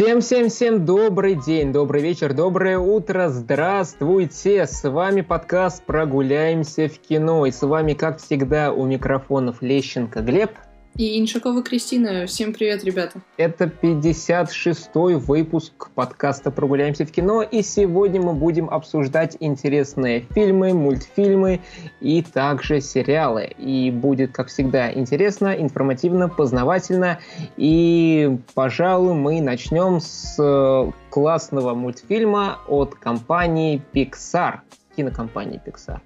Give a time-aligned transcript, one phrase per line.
[0.00, 4.64] Всем-всем-всем добрый день, добрый вечер, доброе утро, здравствуйте!
[4.66, 10.52] С вами подкаст «Прогуляемся в кино» и с вами, как всегда, у микрофонов Лещенко Глеб–
[10.96, 12.26] и Иншакова Кристина.
[12.26, 13.20] Всем привет, ребята.
[13.36, 21.60] Это 56-й выпуск подкаста «Прогуляемся в кино», и сегодня мы будем обсуждать интересные фильмы, мультфильмы
[22.00, 23.44] и также сериалы.
[23.58, 27.18] И будет, как всегда, интересно, информативно, познавательно.
[27.56, 34.60] И, пожалуй, мы начнем с э, классного мультфильма от компании Pixar,
[34.96, 36.00] кинокомпании Pixar,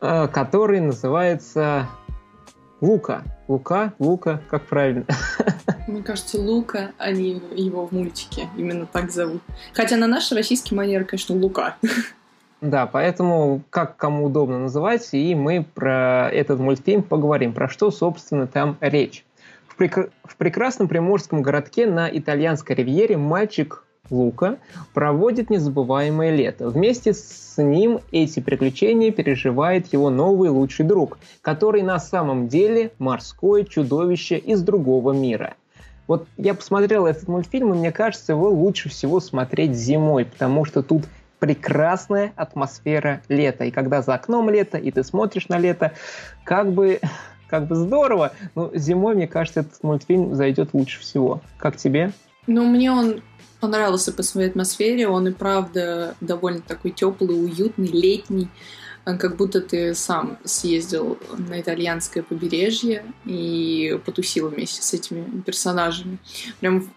[0.00, 1.88] э, который называется
[2.80, 3.24] Лука.
[3.48, 3.92] Лука?
[3.98, 4.40] Лука?
[4.48, 5.04] Как правильно?
[5.88, 9.42] Мне кажется, Лука, они его в мультике именно так зовут.
[9.72, 11.76] Хотя на наш российский манер, конечно, Лука.
[12.60, 18.46] Да, поэтому как кому удобно называть, и мы про этот мультфильм поговорим, про что, собственно,
[18.46, 19.24] там речь.
[19.66, 20.10] В, прек...
[20.24, 24.58] в прекрасном приморском городке на итальянской ривьере мальчик Лука
[24.94, 26.68] проводит незабываемое лето.
[26.68, 33.64] Вместе с ним эти приключения переживает его новый лучший друг, который на самом деле морское
[33.64, 35.54] чудовище из другого мира.
[36.06, 40.82] Вот я посмотрел этот мультфильм, и мне кажется, его лучше всего смотреть зимой, потому что
[40.82, 41.04] тут
[41.38, 43.64] прекрасная атмосфера лета.
[43.64, 45.92] И когда за окном лето, и ты смотришь на лето,
[46.44, 47.00] как бы,
[47.48, 48.32] как бы здорово.
[48.54, 51.42] Но зимой, мне кажется, этот мультфильм зайдет лучше всего.
[51.58, 52.12] Как тебе?
[52.48, 53.22] Ну, мне он
[53.60, 55.06] понравился по своей атмосфере.
[55.06, 58.48] Он и правда довольно такой теплый, уютный, летний.
[59.04, 66.18] Э, как будто ты сам съездил на итальянское побережье и потусил вместе с этими персонажами.
[66.60, 66.90] Прям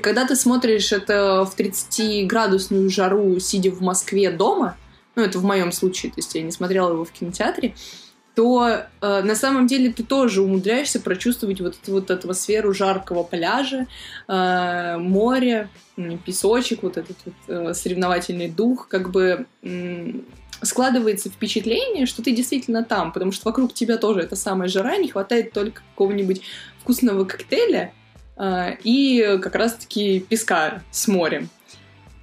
[0.00, 4.76] когда ты смотришь это в 30-градусную жару, сидя в Москве дома,
[5.14, 7.74] ну, это в моем случае, то есть я не смотрела его в кинотеатре,
[8.34, 13.86] то э, на самом деле ты тоже умудряешься прочувствовать вот эту вот атмосферу жаркого пляжа,
[14.26, 15.68] э, моря,
[16.24, 20.12] песочек, вот этот вот э, соревновательный дух, как бы э,
[20.62, 25.08] складывается впечатление, что ты действительно там, потому что вокруг тебя тоже эта самая жара, не
[25.08, 26.42] хватает только какого-нибудь
[26.80, 27.92] вкусного коктейля
[28.36, 31.48] э, и как раз-таки песка с морем.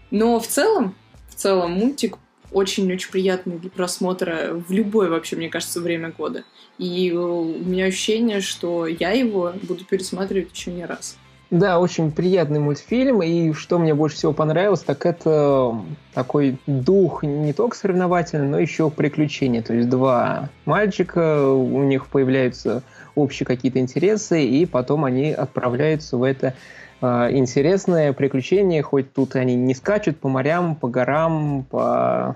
[0.10, 0.94] Но в целом,
[1.30, 2.18] в целом мультик
[2.52, 6.44] очень-очень приятный для просмотра в любое вообще, мне кажется, время года.
[6.78, 11.18] И у меня ощущение, что я его буду пересматривать еще не раз.
[11.52, 15.78] Да, очень приятный мультфильм, и что мне больше всего понравилось, так это
[16.14, 19.62] такой дух не только соревновательный, но еще приключения.
[19.62, 22.84] То есть два мальчика, у них появляются
[23.16, 26.56] общие какие-то интересы, и потом они отправляются в это
[27.02, 32.36] э, интересное приключение, хоть тут они не скачут по морям, по горам, по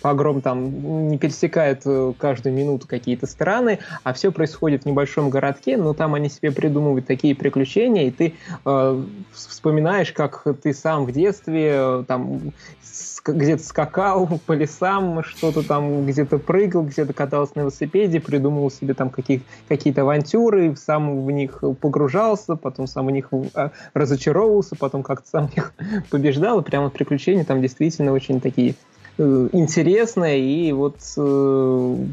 [0.00, 5.30] по огром там не пересекают э, каждую минуту какие-то страны, а все происходит в небольшом
[5.30, 8.34] городке, но там они себе придумывают такие приключения, и ты
[8.64, 12.52] э, вспоминаешь, как ты сам в детстве э, там
[13.24, 19.10] где-то скакал по лесам, что-то там где-то прыгал, где-то катался на велосипеде, придумывал себе там
[19.10, 25.28] каких, какие-то авантюры, сам в них погружался, потом сам в них а, разочаровывался, потом как-то
[25.28, 25.72] сам в них
[26.10, 28.74] побеждал, и прямо приключения там действительно очень такие
[29.18, 32.06] э, интересные, и вот э,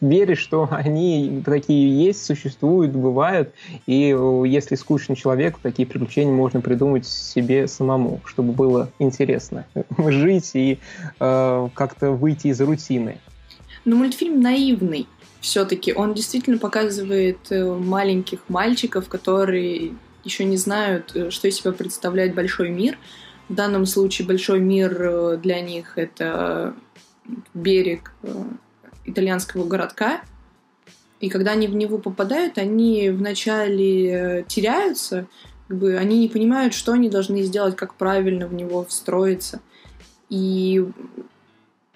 [0.00, 3.52] веришь, что они такие есть, существуют, бывают,
[3.86, 9.66] и э, если скучный человек, такие приключения можно придумать себе самому, чтобы было интересно
[9.98, 10.78] жить и
[11.20, 13.18] э, как-то выйти из рутины.
[13.84, 15.06] Но мультфильм наивный
[15.40, 15.94] все-таки.
[15.94, 19.92] Он действительно показывает маленьких мальчиков, которые
[20.24, 22.98] еще не знают, что из себя представляет большой мир.
[23.48, 26.74] В данном случае большой мир для них— это
[27.54, 28.12] берег
[29.04, 30.22] итальянского городка,
[31.20, 35.26] и когда они в него попадают, они вначале э, теряются,
[35.66, 39.60] как бы они не понимают, что они должны сделать, как правильно в него встроиться.
[40.28, 40.86] И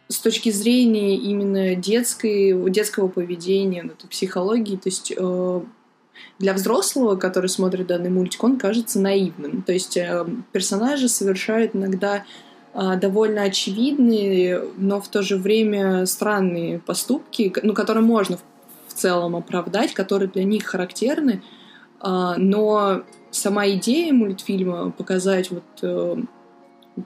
[0.08, 5.60] с точки зрения именно детской, детского поведения, ну, психологии, то есть э,
[6.38, 9.62] для взрослого, который смотрит данный мультик, он кажется наивным.
[9.62, 12.24] То есть э, персонажи совершают иногда
[12.74, 18.38] а, довольно очевидные, но в то же время странные поступки, ну, которые можно
[18.88, 21.42] в целом оправдать, которые для них характерны,
[22.00, 26.16] а, но сама идея мультфильма показать вот э,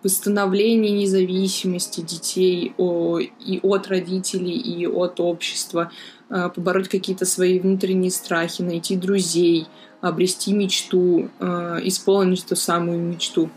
[0.03, 5.91] восстановление независимости детей и от родителей, и от общества,
[6.29, 9.67] а, побороть какие-то свои внутренние страхи, найти друзей,
[10.01, 13.49] обрести мечту, исполнить ту самую мечту.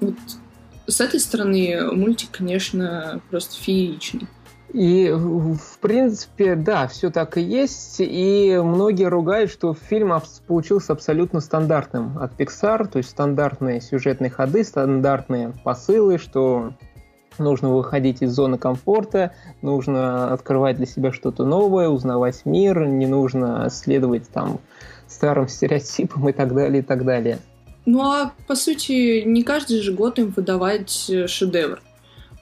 [0.00, 0.14] Вот
[0.86, 4.28] с этой стороны мультик, конечно, просто фееричный.
[4.76, 7.96] И, в принципе, да, все так и есть.
[7.98, 10.12] И многие ругают, что фильм
[10.46, 16.74] получился абсолютно стандартным от Pixar, то есть стандартные сюжетные ходы, стандартные посылы, что
[17.38, 19.32] нужно выходить из зоны комфорта,
[19.62, 24.60] нужно открывать для себя что-то новое, узнавать мир, не нужно следовать там
[25.08, 27.38] старым стереотипам и так далее, и так далее.
[27.86, 31.80] Ну а по сути, не каждый же год им выдавать э, шедевр.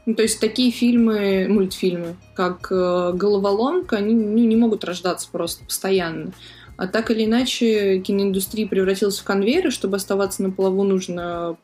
[0.06, 5.64] Ну, то есть такие фильмы, мультфильмы, как э, «Головоломка», они ну, не могут рождаться просто
[5.64, 6.32] постоянно.
[6.76, 11.56] А так или иначе, киноиндустрия превратилась в конвейер, и чтобы оставаться на плаву, нужно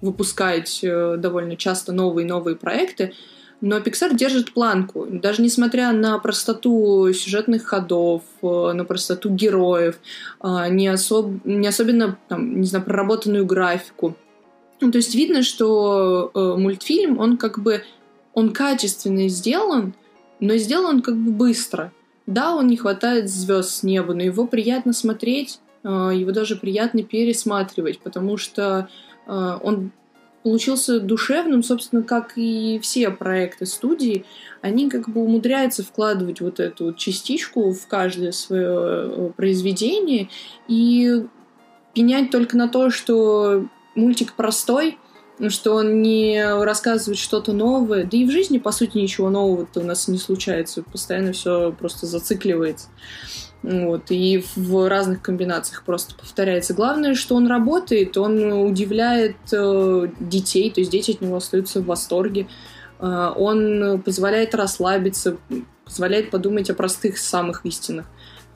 [0.00, 3.12] выпускать э, довольно часто новые и новые проекты.
[3.60, 5.06] Но Pixar держит планку.
[5.08, 10.00] Даже несмотря на простоту сюжетных ходов, э, на простоту героев,
[10.42, 11.44] э, не, особ...
[11.44, 14.16] не особенно, там, не знаю, проработанную графику.
[14.80, 17.84] Ну, то есть видно, что э, мультфильм, он как бы,
[18.32, 19.94] он качественно сделан,
[20.40, 21.92] но сделан как бы быстро.
[22.26, 27.02] Да, он не хватает звезд с неба, но его приятно смотреть, э, его даже приятно
[27.02, 28.88] пересматривать, потому что
[29.26, 29.90] э, он
[30.42, 34.24] получился душевным, собственно, как и все проекты студии.
[34.62, 40.28] Они как бы умудряются вкладывать вот эту частичку в каждое свое э, произведение
[40.68, 41.24] и
[41.92, 44.98] пенять только на то, что мультик простой,
[45.48, 48.04] что он не рассказывает что-то новое.
[48.04, 50.82] Да и в жизни, по сути, ничего нового-то у нас не случается.
[50.82, 52.88] Постоянно все просто зацикливается.
[53.62, 56.72] Вот, и в разных комбинациях просто повторяется.
[56.72, 61.84] Главное, что он работает, он удивляет э, детей, то есть дети от него остаются в
[61.84, 62.48] восторге.
[63.00, 65.36] Э, он позволяет расслабиться,
[65.84, 68.06] позволяет подумать о простых самых истинах.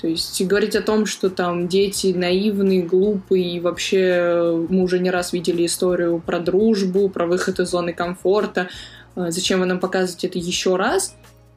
[0.01, 4.99] То есть говорить о том, что там дети наивные, глупые, и вообще э, мы уже
[4.99, 8.69] не раз видели историю про дружбу, про выход из зоны комфорта,
[9.17, 11.15] э, зачем вы нам показываете это еще раз?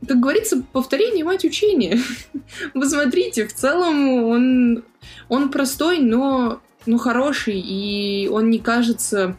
[0.07, 2.00] Как говорится, повторение мать учения.
[2.75, 4.84] Вы смотрите, в целом он,
[5.28, 9.36] он простой, но, но хороший, и он не кажется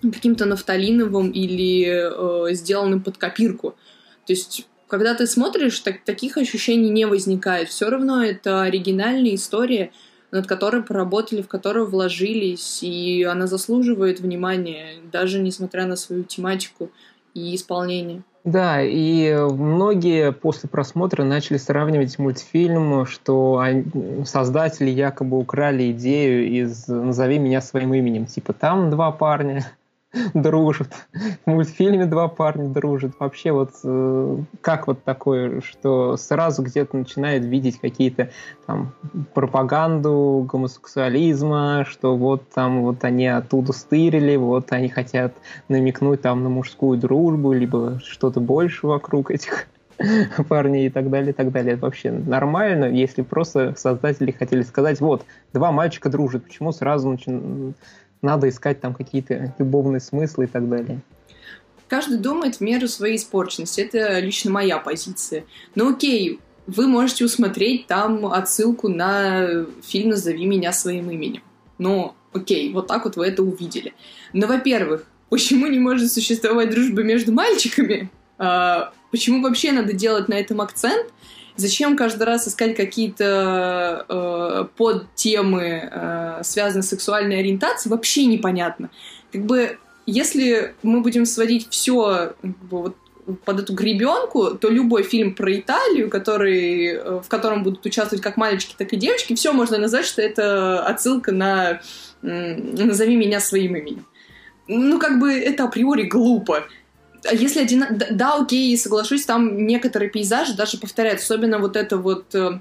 [0.00, 3.74] каким-то нафталиновым или э, сделанным под копирку.
[4.26, 7.68] То есть когда ты смотришь, так, таких ощущений не возникает.
[7.68, 9.90] Все равно это оригинальная история,
[10.30, 16.90] над которой поработали, в которую вложились, и она заслуживает внимания, даже несмотря на свою тематику
[17.34, 18.22] и исполнение.
[18.44, 23.62] Да, и многие после просмотра начали сравнивать мультфильм, что
[24.24, 28.24] создатели якобы украли идею из «Назови меня своим именем».
[28.24, 29.70] Типа там два парня,
[30.34, 30.88] дружат.
[31.44, 33.12] В мультфильме два парня дружат.
[33.18, 38.30] Вообще вот э, как вот такое, что сразу где-то начинает видеть какие-то
[38.66, 38.94] там
[39.34, 45.34] пропаганду гомосексуализма, что вот там вот они оттуда стырили, вот они хотят
[45.68, 49.68] намекнуть там на мужскую дружбу, либо что-то больше вокруг этих
[50.48, 51.74] парней и так далее, и так далее.
[51.74, 57.76] Это вообще нормально, если просто создатели хотели сказать, вот, два мальчика дружат, почему сразу начинают
[58.22, 61.00] надо искать там какие-то любовные смыслы и так далее.
[61.88, 63.80] Каждый думает в меру своей испорченности.
[63.80, 65.44] Это лично моя позиция.
[65.74, 71.42] Но окей, вы можете усмотреть там отсылку на фильм «Назови меня своим именем».
[71.78, 73.94] Ну, окей, вот так вот вы это увидели.
[74.34, 78.10] Но, во-первых, почему не может существовать дружба между мальчиками?
[78.36, 81.06] А, почему вообще надо делать на этом акцент?
[81.58, 88.90] Зачем каждый раз искать какие-то э, подтемы, э, связанные с сексуальной ориентацией, вообще непонятно.
[89.32, 92.32] Как бы, если мы будем сводить все
[92.70, 92.94] вот,
[93.44, 98.36] под эту гребенку, то любой фильм про Италию, который, э, в котором будут участвовать как
[98.36, 101.80] мальчики, так и девочки, все можно назвать, что это отсылка на
[102.22, 104.06] «Назови меня своим именем».
[104.68, 106.68] Ну, как бы это априори глупо.
[107.32, 107.84] Если один...
[108.10, 112.60] Да, окей, соглашусь, там некоторые пейзажи даже повторяют, особенно вот это вот э,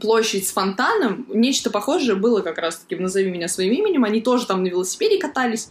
[0.00, 4.46] площадь с фонтаном, нечто похожее было как раз-таки в «Назови меня своим именем», они тоже
[4.46, 5.70] там на велосипеде катались,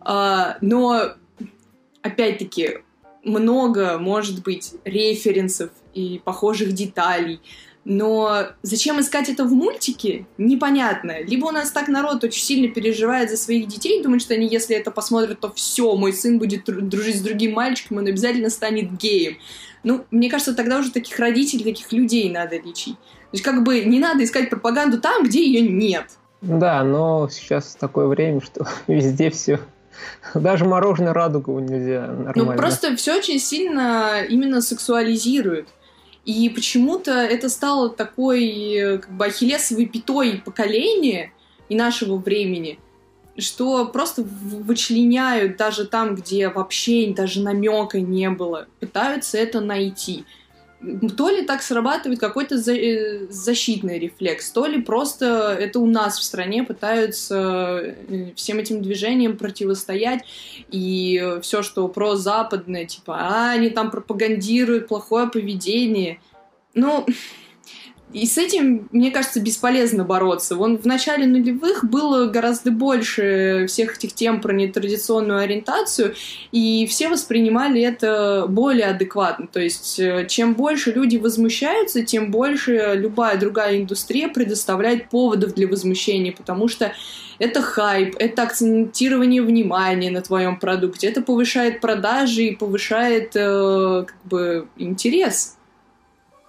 [0.00, 1.12] а, но,
[2.02, 2.78] опять-таки,
[3.22, 7.40] много, может быть, референсов и похожих деталей,
[7.84, 11.22] но зачем искать это в мультике, непонятно.
[11.22, 14.74] Либо у нас так народ очень сильно переживает за своих детей, думает, что они, если
[14.74, 19.36] это посмотрят, то все, мой сын будет дружить с другим мальчиком, он обязательно станет геем.
[19.82, 22.96] Ну, мне кажется, тогда уже таких родителей, таких людей надо лечить.
[22.96, 26.06] То есть как бы не надо искать пропаганду там, где ее нет.
[26.40, 29.60] Да, но сейчас такое время, что везде все
[30.34, 32.52] даже мороженое радугу нельзя ну, нормально.
[32.52, 35.68] Ну, просто все очень сильно именно сексуализирует.
[36.24, 41.32] И почему-то это стало такой как бы ахиллесовой пятой поколения
[41.68, 42.78] и нашего времени.
[43.36, 50.24] что просто вычленяют даже там, где вообще даже намека не было, пытаются это найти.
[51.16, 56.22] То ли так срабатывает какой-то э, защитный рефлекс, то ли просто это у нас в
[56.22, 60.24] стране пытаются э, всем этим движениям противостоять,
[60.70, 66.20] и все, что про западное, типа, а, они там пропагандируют плохое поведение.
[66.74, 67.06] Ну,
[68.14, 70.54] и с этим, мне кажется, бесполезно бороться.
[70.54, 76.14] Вон в начале нулевых было гораздо больше всех этих тем про нетрадиционную ориентацию,
[76.52, 79.48] и все воспринимали это более адекватно.
[79.48, 85.66] То есть, э, чем больше люди возмущаются, тем больше любая другая индустрия предоставляет поводов для
[85.66, 86.92] возмущения, потому что
[87.40, 94.16] это хайп, это акцентирование внимания на твоем продукте, это повышает продажи и повышает э, как
[94.24, 95.56] бы интерес.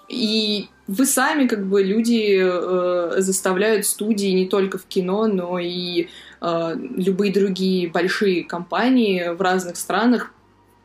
[0.08, 6.08] И вы сами, как бы, люди э, заставляют студии не только в кино, но и
[6.42, 10.32] э, любые другие большие компании в разных странах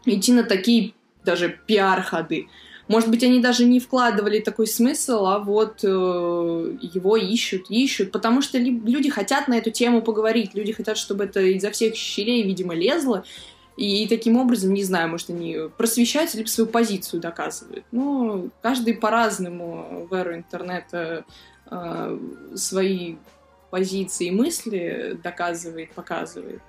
[0.07, 2.49] идти на такие даже пиар-ходы.
[2.89, 8.43] Может быть, они даже не вкладывали такой смысл, а вот э, его ищут, ищут, потому
[8.43, 12.75] что люди хотят на эту тему поговорить, люди хотят, чтобы это изо всех щелей, видимо,
[12.75, 13.25] лезло,
[13.81, 17.83] и таким образом, не знаю, может, они просвещаются, либо свою позицию доказывают.
[17.93, 21.25] Ну, каждый по-разному в эру интернета
[21.71, 22.19] э,
[22.57, 23.17] свои
[23.71, 26.61] позиции и мысли доказывает, показывает.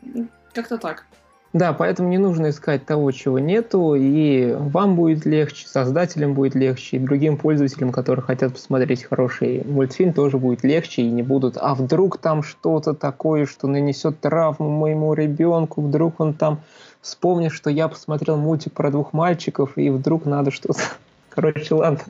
[0.00, 1.06] Ну, как-то так.
[1.54, 6.98] Да, поэтому не нужно искать того, чего нету, и вам будет легче, создателям будет легче,
[6.98, 11.74] и другим пользователям, которые хотят посмотреть хороший мультфильм, тоже будет легче, и не будут, а
[11.74, 16.60] вдруг там что-то такое, что нанесет травму моему ребенку, вдруг он там
[17.00, 20.80] вспомнит, что я посмотрел мультик про двух мальчиков, и вдруг надо что-то...
[21.30, 22.00] Короче, ладно,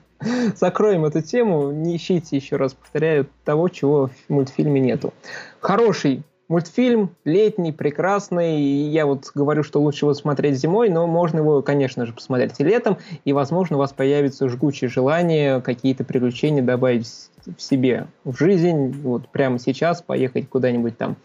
[0.57, 5.12] закроем эту тему, не ищите, еще раз повторяю, того, чего в мультфильме нету.
[5.61, 8.59] Хороший Мультфильм летний, прекрасный.
[8.59, 12.64] Я вот говорю, что лучше его смотреть зимой, но можно его, конечно же, посмотреть и
[12.64, 12.97] летом.
[13.26, 19.28] И, возможно, у вас появится жгучее желание какие-то приключения добавить в себе в жизнь, вот
[19.28, 21.17] прямо сейчас поехать куда-нибудь там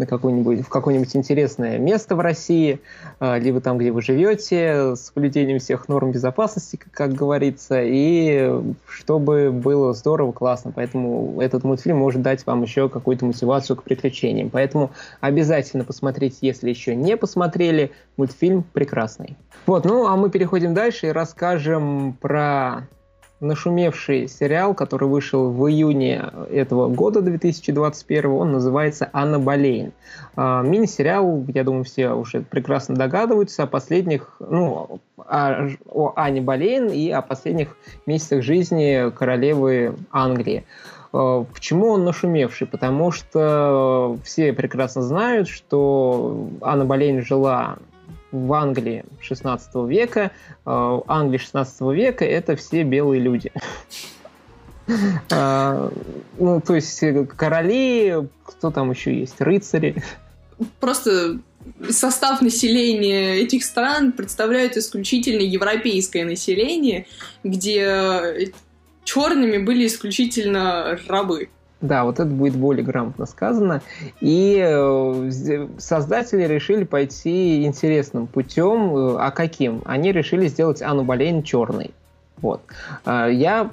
[0.00, 2.80] на какое-нибудь, в какое-нибудь интересное место в России,
[3.18, 8.50] а, либо там, где вы живете, с соблюдением всех норм безопасности, как говорится, и
[8.88, 10.72] чтобы было здорово, классно.
[10.74, 14.48] Поэтому этот мультфильм может дать вам еще какую-то мотивацию к приключениям.
[14.48, 19.36] Поэтому обязательно посмотрите, если еще не посмотрели, мультфильм прекрасный.
[19.66, 22.88] Вот, ну а мы переходим дальше и расскажем про
[23.40, 29.92] нашумевший сериал, который вышел в июне этого года, 2021, он называется «Анна Болейн».
[30.36, 36.88] А, мини-сериал, я думаю, все уже прекрасно догадываются о последних, ну, о, о Ане Болейн
[36.88, 40.64] и о последних месяцах жизни королевы Англии.
[41.12, 42.66] А, почему он нашумевший?
[42.66, 47.78] Потому что все прекрасно знают, что Анна Болейн жила
[48.32, 50.30] в Англии 16 века.
[50.66, 53.52] Э, Англия 16 века– это все белые люди.
[55.30, 55.88] А,
[56.36, 60.02] ну, то есть э, короли, кто там еще есть, рыцари.
[60.80, 61.38] Просто
[61.88, 67.06] состав населения этих стран представляют исключительно европейское население,
[67.44, 68.52] где
[69.04, 71.50] черными были исключительно рабы.
[71.80, 73.80] Да, вот это будет более грамотно сказано.
[74.20, 78.94] И э, создатели решили пойти интересным путем.
[78.94, 79.82] Э, а каким?
[79.86, 81.92] Они решили сделать Анну Болейн черной.
[82.42, 82.60] Вот.
[83.04, 83.70] А, я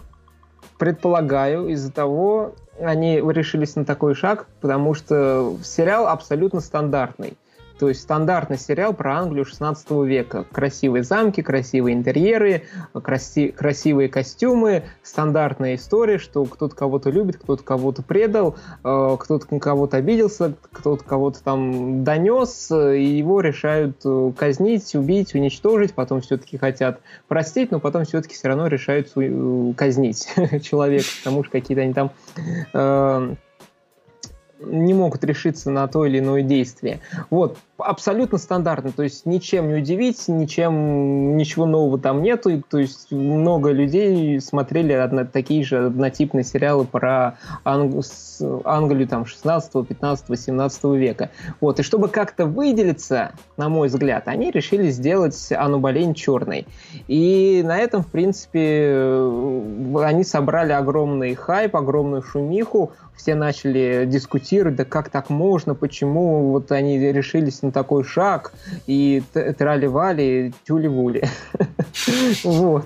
[0.78, 7.38] предполагаю, из-за того, они решились на такой шаг, потому что сериал абсолютно стандартный.
[7.80, 10.46] То есть стандартный сериал про Англию 16 века.
[10.52, 18.04] Красивые замки, красивые интерьеры, краси красивые костюмы, стандартная история, что кто-то кого-то любит, кто-то кого-то
[18.04, 25.36] предал, э, кто-то кого-то обиделся, кто-то кого-то там донес, и его решают э, казнить, убить,
[25.36, 30.28] уничтожить, потом все-таки хотят простить, но потом все-таки все равно решают э, казнить
[30.64, 32.12] человека, потому что какие-то они там
[32.74, 33.47] не
[35.08, 37.00] могут решиться на то или иное действие.
[37.30, 43.10] Вот, абсолютно стандартно, то есть ничем не удивить, ничем, ничего нового там нету, то есть
[43.12, 48.04] много людей смотрели одно, такие же однотипные сериалы про Анг...
[48.66, 51.30] Англию там 16, 15, 17 века.
[51.62, 56.68] Вот, и чтобы как-то выделиться, на мой взгляд, они решили сделать Анну Болейн черной.
[57.08, 59.22] И на этом, в принципе,
[60.04, 66.72] они собрали огромный хайп, огромную шумиху, все начали дискутировать, да как так можно, почему вот
[66.72, 68.52] они решились на такой шаг,
[68.88, 71.24] и трали-вали, тюли-вули.
[72.44, 72.86] Вот.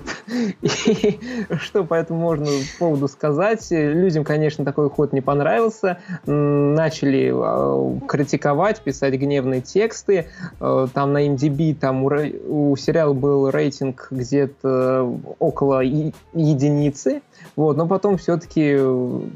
[0.62, 1.20] И
[1.60, 3.66] что по этому можно по поводу сказать?
[3.70, 5.98] Людям, конечно, такой ход не понравился.
[6.26, 10.26] Начали э, критиковать, писать гневные тексты.
[10.60, 12.10] Э, там на MDB там у,
[12.48, 17.22] у сериала был рейтинг где-то около единицы.
[17.56, 18.78] Вот, но потом все-таки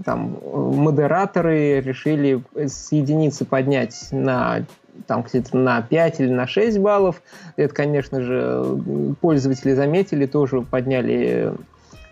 [0.05, 4.65] там модераторы решили с единицы поднять на
[5.07, 7.23] там где-то на 5 или на 6 баллов.
[7.57, 8.79] Это, конечно же,
[9.21, 11.55] пользователи заметили, тоже подняли э,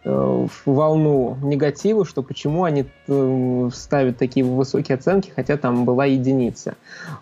[0.05, 6.75] волну негатива, что почему они э, ставят такие высокие оценки, хотя там была единица.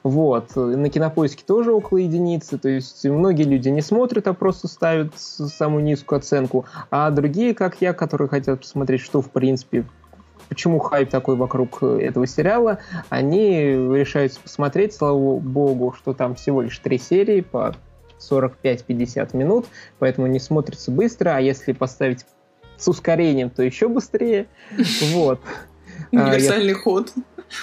[0.03, 0.57] Вот.
[0.57, 5.85] На кинопоиске тоже около единицы, то есть многие люди не смотрят, а просто ставят самую
[5.85, 9.85] низкую оценку, а другие, как я, которые хотят посмотреть, что в принципе
[10.49, 16.63] почему хайп такой вокруг э, этого сериала, они решают посмотреть, слава богу, что там всего
[16.63, 17.75] лишь три серии по
[18.19, 19.67] 45-50 минут,
[19.99, 22.27] поэтому не смотрится быстро, а если поставить
[22.77, 24.47] с ускорением, то еще быстрее.
[25.13, 25.41] Вот.
[26.11, 27.13] Универсальный ход.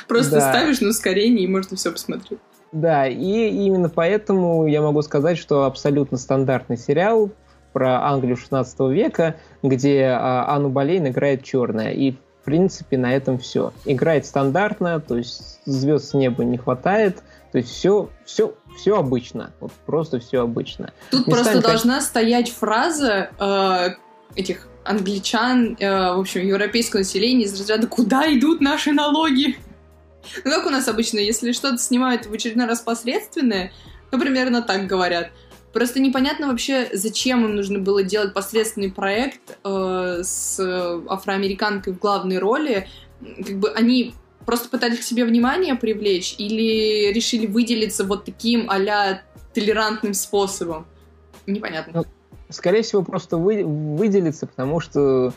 [0.08, 2.40] Просто ставишь на ускорение, и можно все посмотреть.
[2.72, 7.32] Да, и именно поэтому я могу сказать, что абсолютно стандартный сериал
[7.74, 11.92] про Англию 16 века, где а, Анну Болейн играет черная.
[11.92, 13.74] И в принципе, на этом все.
[13.86, 19.52] Играет стандартно, то есть звезд с неба не хватает, то есть все, все, все обычно,
[19.60, 20.92] вот просто все обычно.
[21.12, 23.90] Тут Местами просто должна стоять фраза э,
[24.36, 29.58] этих англичан, э, в общем, европейского населения из разряда «Куда идут наши налоги?»
[30.44, 33.72] Ну, как у нас обычно, если что-то снимают в очередной раз посредственное,
[34.12, 35.32] то примерно так говорят–
[35.74, 40.60] Просто непонятно вообще, зачем им нужно было делать посредственный проект э, с
[41.08, 42.88] афроамериканкой в главной роли.
[43.22, 44.16] Как бы они
[44.46, 49.22] просто пытались к себе внимание привлечь или решили выделиться вот таким а
[49.54, 50.88] толерантным способом?
[51.46, 52.04] Непонятно.
[52.50, 55.34] Скорее всего, просто вы, выделиться, потому что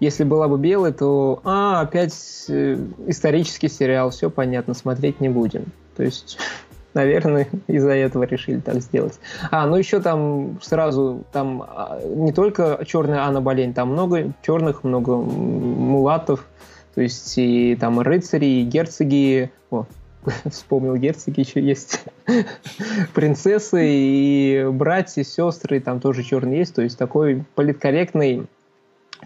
[0.00, 2.14] если была бы белая, то а, опять
[2.48, 5.72] э, исторический сериал, все понятно, смотреть не будем.
[5.96, 6.38] То есть
[6.94, 9.18] наверное, из-за этого решили так сделать.
[9.50, 14.82] А, ну еще там сразу, там а, не только черная Анна Болейн, там много черных,
[14.82, 16.46] много мулатов,
[16.94, 19.84] то есть и там рыцари, и герцоги, о,
[20.50, 22.04] вспомнил, герцоги еще есть,
[23.14, 28.46] принцессы и братья, сестры, там тоже черные есть, то есть такой политкорректный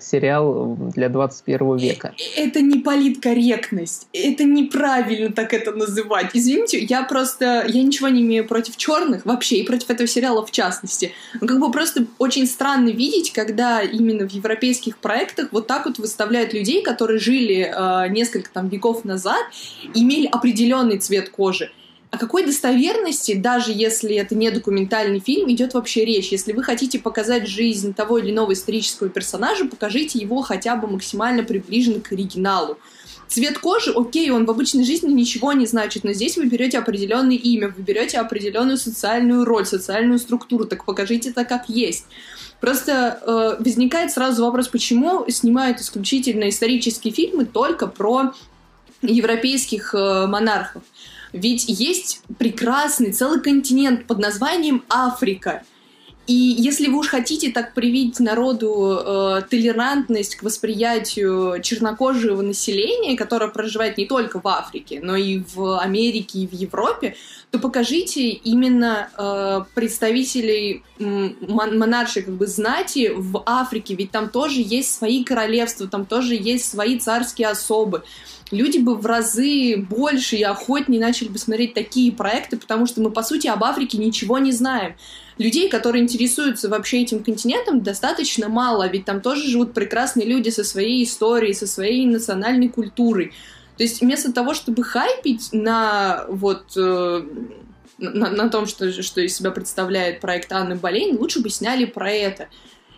[0.01, 2.15] сериал для 21 века.
[2.37, 4.09] Это не политкорректность.
[4.13, 6.31] Это неправильно так это называть.
[6.35, 7.65] Извините, я просто...
[7.69, 11.13] Я ничего не имею против черных вообще, и против этого сериала в частности.
[11.41, 15.99] Но как бы просто очень странно видеть, когда именно в европейских проектах вот так вот
[15.99, 19.41] выставляют людей, которые жили э, несколько там веков назад,
[19.95, 21.71] имели определенный цвет кожи
[22.11, 26.33] о какой достоверности, даже если это не документальный фильм, идет вообще речь?
[26.33, 31.45] Если вы хотите показать жизнь того или иного исторического персонажа, покажите его хотя бы максимально
[31.45, 32.79] приближенно к оригиналу.
[33.29, 37.37] Цвет кожи, окей, он в обычной жизни ничего не значит, но здесь вы берете определенное
[37.37, 42.07] имя, вы берете определенную социальную роль, социальную структуру, так покажите это как есть.
[42.61, 48.33] Просто э, возникает сразу вопрос, почему снимают исключительно исторические фильмы только про
[49.01, 50.83] европейских э, монархов.
[51.33, 55.63] Ведь есть прекрасный целый континент под названием Африка.
[56.27, 63.51] И если вы уж хотите так привить народу э, толерантность к восприятию чернокожего населения, которое
[63.51, 67.17] проживает не только в Африке, но и в Америке и в Европе,
[67.51, 74.95] то покажите именно э, представителей монаршей как бы знати в Африке, ведь там тоже есть
[74.95, 78.05] свои королевства, там тоже есть свои царские особы
[78.51, 83.11] люди бы в разы больше и охотнее начали бы смотреть такие проекты, потому что мы,
[83.11, 84.95] по сути, об Африке ничего не знаем.
[85.39, 90.65] Людей, которые интересуются вообще этим континентом, достаточно мало, ведь там тоже живут прекрасные люди со
[90.65, 93.33] своей историей, со своей национальной культурой.
[93.77, 97.23] То есть вместо того, чтобы хайпить на вот э,
[97.97, 102.11] на, на том, что, что из себя представляет проект Анны Болейн, лучше бы сняли про
[102.11, 102.49] это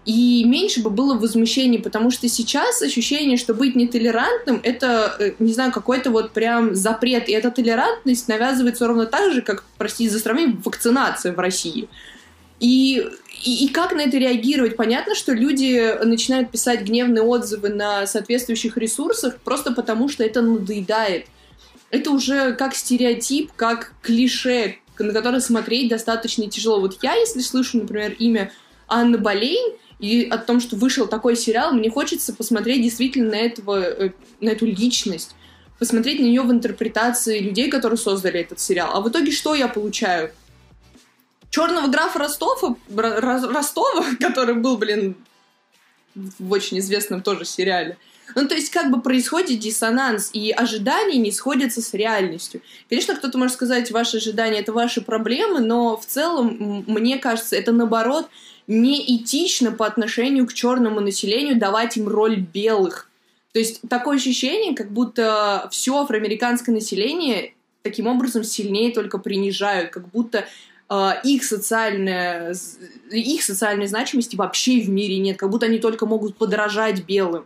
[0.05, 5.53] и меньше бы было возмущений, потому что сейчас ощущение, что быть нетолерантным— это, э, не
[5.53, 10.19] знаю, какой-то вот прям запрет, и эта толерантность навязывается ровно так же, как, простите за
[10.19, 11.89] сравнение, вакцинация в России.
[12.59, 13.07] И,
[13.45, 14.77] и, и как на это реагировать?
[14.77, 21.27] Понятно, что люди начинают писать гневные отзывы на соответствующих ресурсах просто потому, что это надоедает.
[21.91, 26.81] Это уже как стереотип, как клише, на которое смотреть достаточно тяжело.
[26.81, 28.53] Вот я, если слышу, например, имя
[28.89, 33.81] Анны Болейн, и о том, что вышел такой сериал, мне хочется посмотреть действительно на, этого,
[33.81, 34.11] э,
[34.41, 35.37] на эту личность,
[35.79, 38.91] посмотреть на нее в интерпретации людей, которые создали этот сериал.
[38.93, 40.33] А в итоге что я получаю?
[41.51, 45.15] Черного графа Ростова, Ростова, который был, блин,
[46.17, 47.97] в очень известном тоже сериале.
[48.35, 52.61] Ну, то есть, как бы происходит диссонанс, и ожидания не сходятся с реальностью.
[52.89, 57.73] Конечно, кто-то может сказать, ваши ожидания— это ваши проблемы, но в целом, мне кажется, это,
[57.73, 58.29] наоборот,
[58.73, 63.09] неэтично по отношению к черному населению давать им роль белых.
[63.53, 70.09] То есть, такое ощущение, как будто все афроамериканское население таким образом сильнее только принижают, как
[70.09, 70.47] будто
[70.89, 72.55] э, их социальная
[73.11, 77.45] их социальной значимости вообще в мире нет, как будто они только могут подражать белым.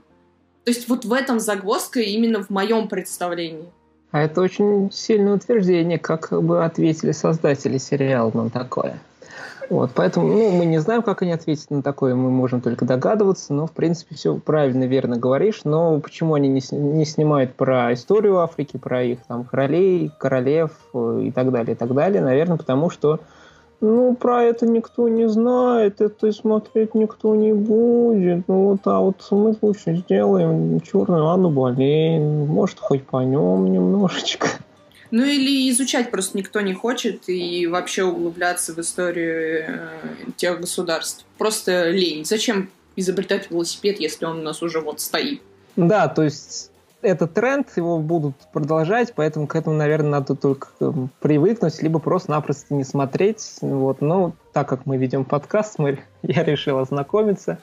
[0.65, 3.67] То есть вот в этом загвоздка именно в моем представлении.
[4.11, 8.99] А это очень сильное утверждение, как бы ответили создатели сериала на такое.
[9.69, 13.53] Вот, поэтому ну, мы не знаем, как они ответят на такое, мы можем только догадываться,
[13.53, 15.63] но в принципе все правильно, верно говоришь.
[15.65, 21.21] Но почему они не, не снимают про историю Африки, про их там королей, королев э,
[21.25, 22.23] и так далее, и так далее?
[22.23, 23.21] Наверное, потому что
[23.81, 28.49] ну, про это никто не знает, это смотреть никто не будет.
[28.49, 34.49] Ну, вот, а вот мы лучше сделаем черную Анну Болейн, может, хоть по нем немножечко.
[35.11, 39.89] Ну, или изучать просто никто не хочет и вообще углубляться в историю э,
[40.37, 41.25] тех государств.
[41.39, 42.25] Просто лень.
[42.25, 45.41] Зачем изобретать велосипед, если он у нас уже вот стоит?
[45.77, 46.71] Да, то есть
[47.03, 52.75] этот тренд, его будут продолжать, поэтому к этому, наверное, надо только эм, привыкнуть, либо просто-напросто
[52.75, 53.59] не смотреть.
[53.61, 54.01] Вот.
[54.01, 57.59] Но так как мы ведем подкаст, мы, я решил ознакомиться.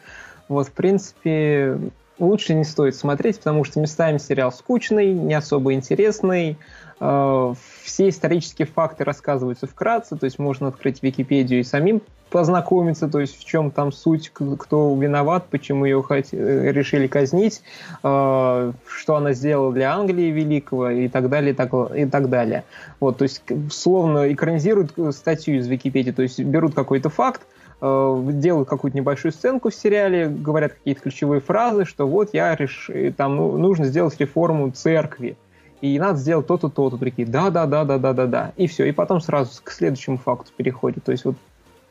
[0.47, 1.77] Вот, в принципе,
[2.19, 6.57] лучше не стоит смотреть, потому что местами сериал скучный, не особо интересный,
[6.99, 12.01] все исторические факты рассказываются вкратце, то есть можно открыть Википедию и самим
[12.33, 17.61] познакомиться, то есть в чем там суть, кто виноват, почему ее э, решили казнить,
[18.03, 22.63] э, что она сделала для Англии великого и так далее, и так, и так далее.
[22.99, 27.41] Вот, то есть словно экранизируют статью из Википедии, то есть берут какой-то факт,
[27.81, 33.35] делают какую-то небольшую сценку в сериале, говорят какие-то ключевые фразы, что вот я решил, там
[33.35, 35.35] ну, нужно сделать реформу церкви
[35.83, 36.97] и надо сделать то-то, то-то.
[36.97, 38.53] Такие, да-да-да-да-да-да-да.
[38.55, 38.85] И все.
[38.85, 41.03] И потом сразу к следующему факту переходит.
[41.03, 41.35] То есть вот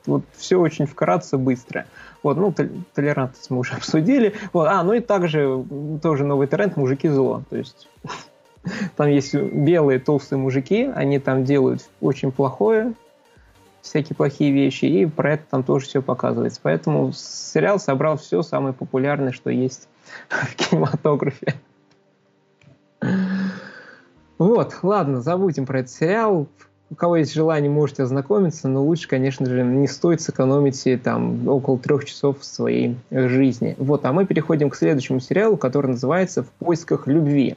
[0.07, 1.85] вот все очень вкратце, быстро.
[2.23, 2.55] Вот, ну,
[2.95, 4.35] толерантность мы уже обсудили.
[4.55, 5.63] Вот, а, ну и также
[6.03, 7.43] тоже новый тренд «Мужики зло».
[7.51, 7.87] То есть
[8.97, 12.95] там есть белые толстые мужики, они там делают очень плохое,
[13.83, 16.61] всякие плохие вещи, и про это там тоже все показывается.
[16.63, 19.87] Поэтому сериал собрал все самое популярное, что есть
[20.31, 21.55] в кинематографе.
[24.43, 26.49] Вот, ладно, забудем про этот сериал.
[26.91, 31.79] У кого есть желание, можете ознакомиться, но лучше, конечно же, не стоит сэкономить там около
[31.79, 33.77] трех часов своей жизни.
[33.79, 37.57] Вот, а мы переходим к следующему сериалу, который называется «В поисках любви».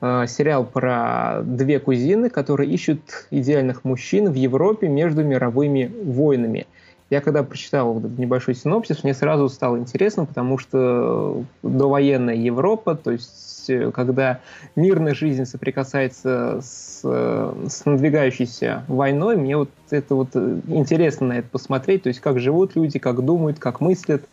[0.00, 6.66] Э, сериал про две кузины, которые ищут идеальных мужчин в Европе между мировыми войнами.
[7.10, 13.68] Я когда прочитал небольшой синопсис, мне сразу стало интересно, потому что довоенная Европа, то есть
[13.68, 14.40] э, когда
[14.74, 21.32] мирная жизнь соприкасается с, э, с надвигающейся войной, мне вот это вот э, интересно на
[21.34, 24.24] это посмотреть, то есть как живут люди, как думают, как мыслят.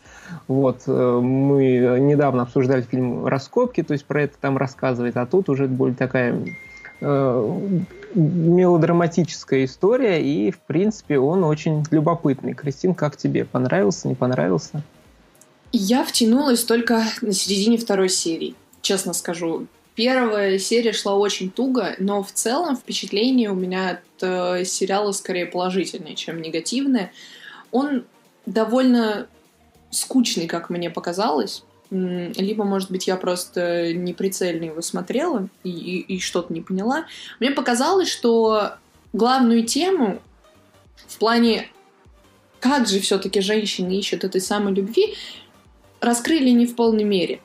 [0.48, 5.68] Вот, мы недавно обсуждали фильм «Раскопки», то есть про это там рассказывает, а тут уже
[5.68, 6.38] более такая
[8.16, 12.54] мелодраматическая история, и, в принципе, он очень любопытный.
[12.54, 13.46] Кристин, как тебе?
[13.46, 14.84] Понравился, не понравился?
[15.72, 19.68] Я втянулась только на середине второй серии честно скажу.
[19.96, 25.46] Первая серия шла очень туго, но в целом впечатление у меня от э, сериала скорее
[25.46, 27.12] положительное, чем негативное.
[27.72, 28.06] Он
[28.46, 29.28] довольно
[29.90, 31.64] скучный, как мне показалось.
[31.92, 37.06] Либо, может быть, я просто неприцельно его смотрела и, и, и что-то не поняла.
[37.42, 38.76] Мне показалось, что
[39.12, 40.22] главную тему
[41.08, 41.68] в плане
[42.62, 45.16] как же все-таки женщины ищут этой самой любви,
[46.00, 47.42] раскрыли не в полной мере.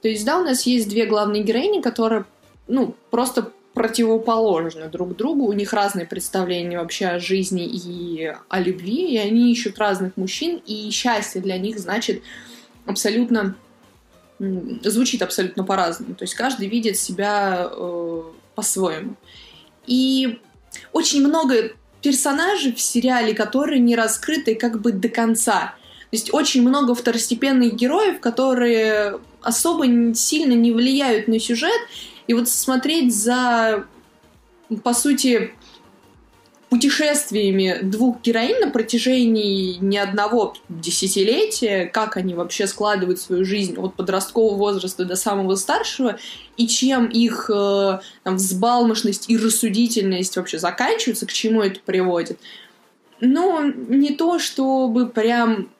[0.00, 2.24] То есть, да, у нас есть две главные героини, которые,
[2.68, 9.12] ну, просто противоположны друг другу, у них разные представления вообще о жизни и о любви,
[9.12, 12.22] и они ищут разных мужчин, и счастье для них значит
[12.86, 13.56] абсолютно
[14.82, 16.14] звучит абсолютно по-разному.
[16.14, 18.22] То есть каждый видит себя э,
[18.54, 19.16] по-своему.
[19.86, 20.38] И
[20.92, 21.72] очень много
[22.02, 25.74] персонажей в сериале, которые не раскрыты как бы до конца.
[26.10, 31.80] То есть очень много второстепенных героев, которые особо сильно не влияют на сюжет.
[32.26, 33.84] И вот смотреть за,
[34.82, 35.52] по сути,
[36.70, 43.94] путешествиями двух героинь на протяжении не одного десятилетия, как они вообще складывают свою жизнь от
[43.96, 46.16] подросткового возраста до самого старшего,
[46.56, 52.38] и чем их э, там, взбалмошность и рассудительность вообще заканчиваются, к чему это приводит.
[53.20, 55.70] Ну, не то, чтобы прям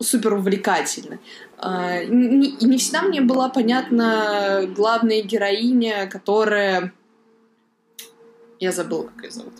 [0.00, 1.18] супер увлекательно.
[1.58, 6.92] А, не, не всегда мне была понятна главная героиня, которая...
[8.60, 9.52] Я забыла, как ее зовут.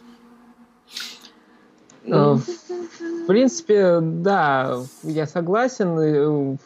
[2.11, 5.99] Э, в принципе, да, я согласен.
[5.99, 6.57] Э,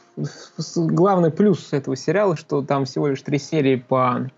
[0.77, 4.31] главный плюс этого сериала, что там всего лишь три серии по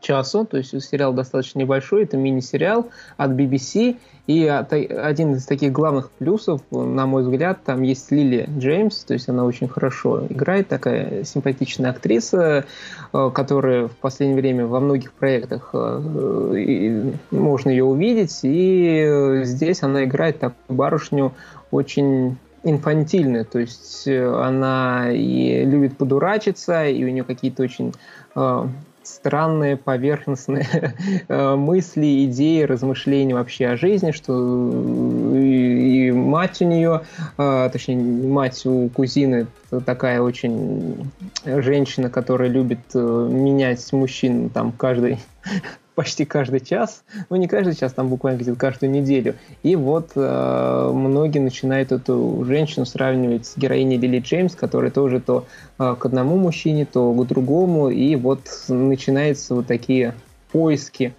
[0.00, 6.10] часу, то есть сериал достаточно небольшой, это мини-сериал от BBC, и один из таких главных
[6.10, 11.24] плюсов, на мой взгляд, там есть Лили Джеймс, то есть она очень хорошо играет, такая
[11.24, 12.64] симпатичная актриса,
[13.12, 20.04] э, которая в последнее время во многих проектах э, можно ее увидеть, и здесь она
[20.04, 21.32] играет такую барышню
[21.70, 27.92] очень инфантильную, то есть она и любит подурачиться, и у нее какие-то очень
[28.34, 28.66] э,
[29.06, 30.66] странные поверхностные
[31.28, 37.02] э, мысли, идеи, размышления вообще о жизни, что э, и, и мать у нее,
[37.38, 39.46] э, точнее, мать у кузины
[39.86, 41.10] такая очень
[41.44, 45.18] женщина, которая любит менять мужчин там каждый
[45.94, 49.36] почти каждый час, ну не каждый час, там буквально где-то каждую неделю.
[49.62, 55.46] И вот э, многие начинают эту женщину сравнивать с героиней Лили Джеймс, которая тоже то
[55.78, 60.14] э, к одному мужчине, то к другому, и вот начинаются вот такие
[60.50, 61.14] поиски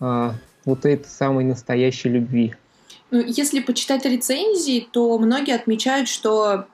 [0.00, 0.30] э,
[0.64, 2.54] вот этой самой настоящей любви.
[3.10, 6.66] Ну, если почитать рецензии, то многие отмечают, что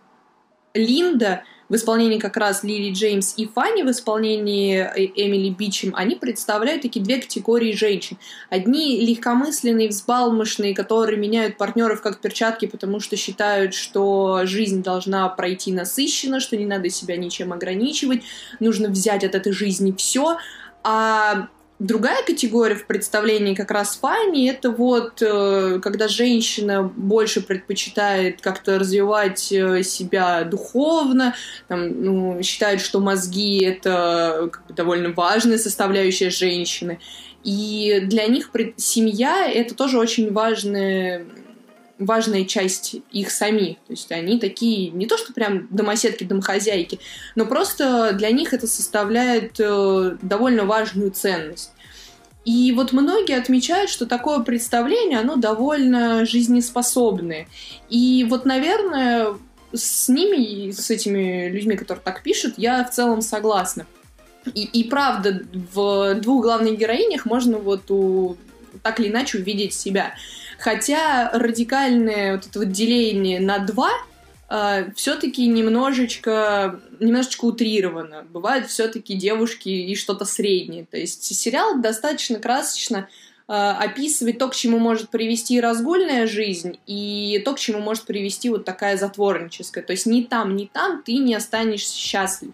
[0.72, 6.16] Линда в исполнении как раз Лили Джеймс и Фанни в исполнении э, Эмили Бичем, они
[6.16, 8.18] представляют такие две категории женщин.
[8.50, 15.72] Одни легкомысленные, взбалмошные, которые меняют партнеров как перчатки, потому что считают, что жизнь должна пройти
[15.72, 18.20] насыщенно, что не надо себя ничем ограничивать,
[18.60, 20.36] нужно взять от этой жизни все.
[20.84, 21.48] А
[21.82, 28.78] Другая категория в представлении как раз Фанни— это вот э, когда женщина больше предпочитает как-то
[28.78, 31.34] развивать э, себя духовно,
[31.66, 37.00] там, ну, считает, что мозги— это бы, довольно важная составляющая женщины.
[37.42, 41.26] И для них семья— это тоже очень важная
[42.04, 43.76] важная часть их самих.
[43.86, 46.98] То есть они такие, не то что прям домоседки, домохозяйки,
[47.34, 51.72] но просто для них это составляет э, довольно важную ценность.
[52.44, 57.46] И вот многие отмечают, что такое представление, оно довольно жизнеспособное.
[57.88, 59.34] И вот, наверное,
[59.72, 63.86] с ними, с этими людьми, которые так пишут, я в целом согласна.
[64.54, 68.36] И, и правда, в двух главных героинях можно вот у,
[68.82, 70.14] так или иначе увидеть себя.
[70.62, 73.90] Хотя радикальное вот это вот деление на два
[74.48, 78.24] э, все-таки немножечко, немножечко утрировано.
[78.30, 80.86] Бывают все-таки девушки и что-то среднее.
[80.88, 83.08] То есть сериал достаточно красочно
[83.48, 88.48] э, описывает то, к чему может привести разгульная жизнь, и то, к чему может привести
[88.48, 89.82] вот такая затворническая.
[89.82, 92.52] То есть ни там, ни там ты не останешься счастлив.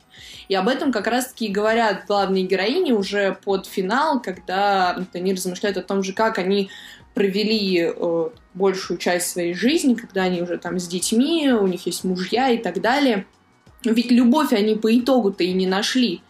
[0.49, 5.83] И об этом как раз-таки говорят главные героини уже под финал, когда они размышляют о
[5.83, 6.71] том же, как они
[7.19, 12.05] провели э, большую часть своей жизни, когда они уже там с детьми, у них есть
[12.05, 13.27] мужья и так далее.
[13.83, 16.23] Ведь любовь они по итогу-то и не нашли.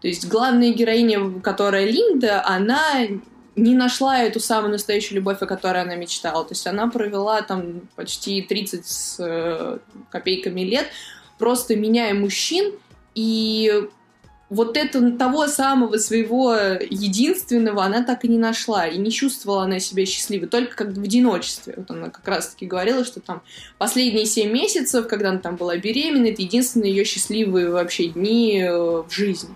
[0.00, 3.06] То есть главная героиня, которая Линда, она
[3.54, 6.44] не нашла эту самую настоящую любовь, о которой она мечтала.
[6.44, 9.78] То есть она провела там почти 30 с э,
[10.10, 10.88] копейками лет,
[11.38, 12.72] просто меняя мужчин,
[13.14, 13.84] и
[14.52, 19.80] вот это того самого своего единственного она так и не нашла, и не чувствовала она
[19.80, 21.72] себя счастливой, только как в одиночестве.
[21.78, 23.40] Вот она как раз-таки говорила, что там
[23.78, 28.70] последние семь месяцев, когда она там была беременна, это единственные ее счастливые вообще дни э,
[28.70, 29.48] в жизни.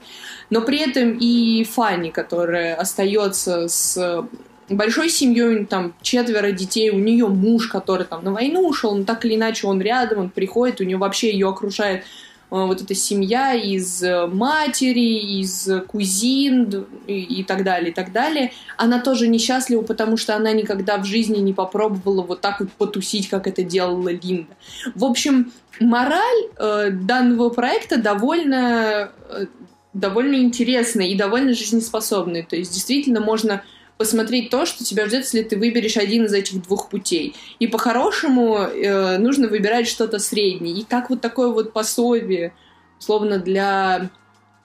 [0.49, 4.27] Но при этом и Фанни, которая остается с
[4.71, 9.27] большой семьей, там четверо детей, у нее муж, который там на войну ушел, но так
[9.27, 12.05] или иначе он рядом, он приходит, у нее вообще ее окружает
[12.51, 18.53] вот эта семья из э, матери, из кузин и, и так далее, и так далее,
[18.77, 23.29] она тоже несчастлива, потому что она никогда в жизни не попробовала вот так вот потусить,
[23.29, 24.55] как это делала Линда.
[24.95, 29.47] В общем, мораль э, данного проекта довольно, э,
[29.93, 32.45] довольно интересная и довольно жизнеспособная.
[32.45, 33.63] То есть действительно можно
[33.99, 37.35] посмотреть то, что тебя ждет, если ты выберешь один из этих двух путей.
[37.59, 40.77] И по-хорошему э, нужно выбирать что-то среднее.
[40.77, 42.53] И как вот такое вот пособие,
[42.99, 44.11] словно для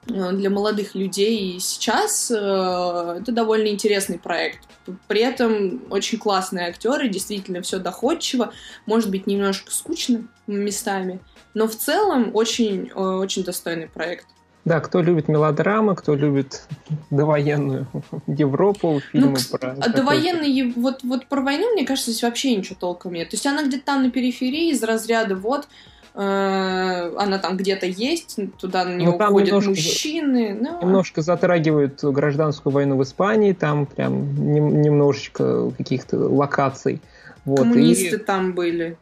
[0.07, 4.59] э, для молодых людей сейчас э, это довольно интересный проект.
[5.07, 8.51] При этом очень классные актеры, действительно все доходчиво,
[8.85, 11.19] может быть немножко скучно местами,
[11.53, 14.25] но в целом очень, э, очень достойный проект.
[14.63, 16.67] Да, кто любит мелодрамы, кто любит
[17.09, 17.87] довоенную
[18.27, 19.71] Европу, фильмы ну, про...
[19.79, 23.29] А довоенные, вот, вот про войну, мне кажется, здесь вообще ничего толком нет.
[23.29, 25.67] То есть она где-то там на периферии, из разряда вот
[26.13, 30.57] э, она там где-то есть, туда на нее уходят немножко, мужчины.
[30.59, 30.79] Но...
[30.81, 37.01] Немножко затрагивают гражданскую войну в Испании, там прям немножечко каких-то локаций.
[37.45, 38.17] Вот, Коммунисты и...
[38.17, 38.95] там были.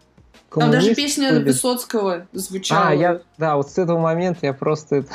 [0.51, 1.45] Там даже песня были...
[1.45, 2.89] Высоцкого звучала.
[2.89, 5.05] А, я, да, вот с этого момента я просто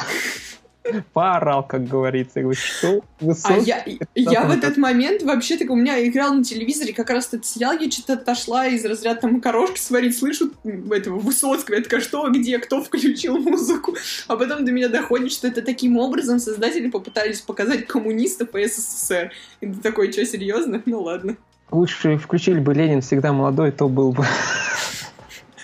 [1.13, 2.41] поорал, как говорится.
[2.41, 3.01] Я говорю, что?
[3.45, 7.29] А я, я в этот момент вообще так у меня играл на телевизоре как раз
[7.29, 12.01] этот сериал, я что-то отошла из разряда там макарошки сварить, слышу этого Высоцкого, я такая,
[12.01, 13.97] что, где, кто включил музыку?
[14.29, 19.33] А потом до меня доходит, что это таким образом создатели попытались показать коммунистов по СССР.
[19.61, 20.83] И ты такой, что, серьезно?
[20.85, 21.37] Ну ладно.
[21.71, 24.27] Лучше включили бы Ленин всегда молодой, то был бы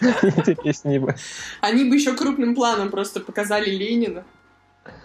[0.00, 1.14] интереснее бы.
[1.60, 4.24] Они бы еще крупным планом просто показали Ленина.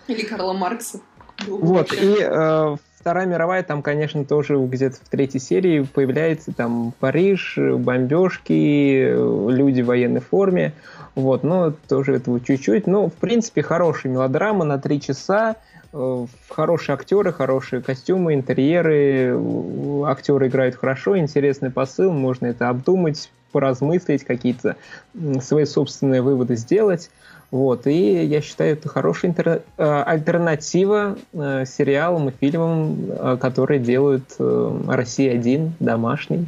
[0.07, 1.01] Или Карла Маркса.
[1.47, 7.55] Вот, и э, Вторая мировая, там, конечно, тоже где-то в третьей серии появляется там Париж,
[7.55, 9.11] бомбежки,
[9.51, 10.73] люди в военной форме.
[11.13, 12.87] Вот, но тоже этого чуть-чуть.
[12.87, 15.55] Но, в принципе, хорошая мелодрама на три часа.
[15.93, 19.39] Э, хорошие актеры, хорошие костюмы, интерьеры.
[20.07, 24.75] Актеры играют хорошо, интересный посыл, можно это обдумать, поразмыслить, какие-то
[25.39, 27.09] свои собственные выводы сделать.
[27.51, 29.63] Вот, и я считаю, это хорошая интер...
[29.77, 36.47] Э, альтернатива э, сериалам и фильмам, э, которые делают «Россия-1» домашний.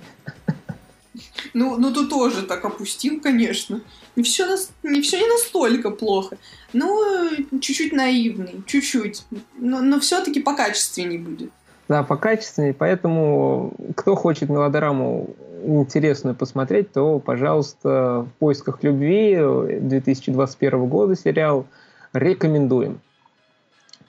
[1.53, 3.79] Ну, ну, ты тоже так опустил, конечно.
[4.17, 4.45] Не все,
[4.83, 6.37] не все не настолько плохо.
[6.73, 7.29] Ну,
[7.61, 9.23] чуть-чуть наивный, чуть-чуть.
[9.57, 11.51] Но, но все-таки покачественнее будет.
[11.87, 15.29] Да, покачественнее, поэтому кто хочет мелодраму
[15.65, 21.65] интересную посмотреть, то, пожалуйста, «В поисках любви» 2021 года сериал
[22.13, 22.99] рекомендуем.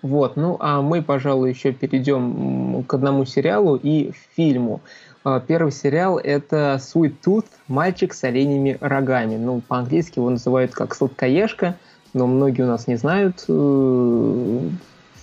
[0.01, 4.81] Вот, ну а мы, пожалуй, еще перейдем к одному сериалу и фильму.
[5.25, 9.37] А, первый сериал это Sweet Tooth «Мальчик с оленями рогами».
[9.37, 11.77] Ну, по-английски его называют как «Сладкоежка»,
[12.15, 13.45] но многие у нас не знают.
[13.49, 14.61] Э,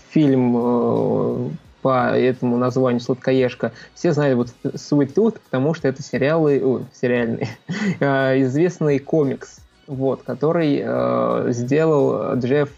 [0.09, 1.49] фильм э,
[1.85, 3.71] по этому названию «Сладкоежка».
[3.93, 7.47] Все знают вот Sweet Tooth, потому что это сериалы, о, сериальный,
[7.99, 12.71] э, известный комикс, вот, который э, сделал Джефф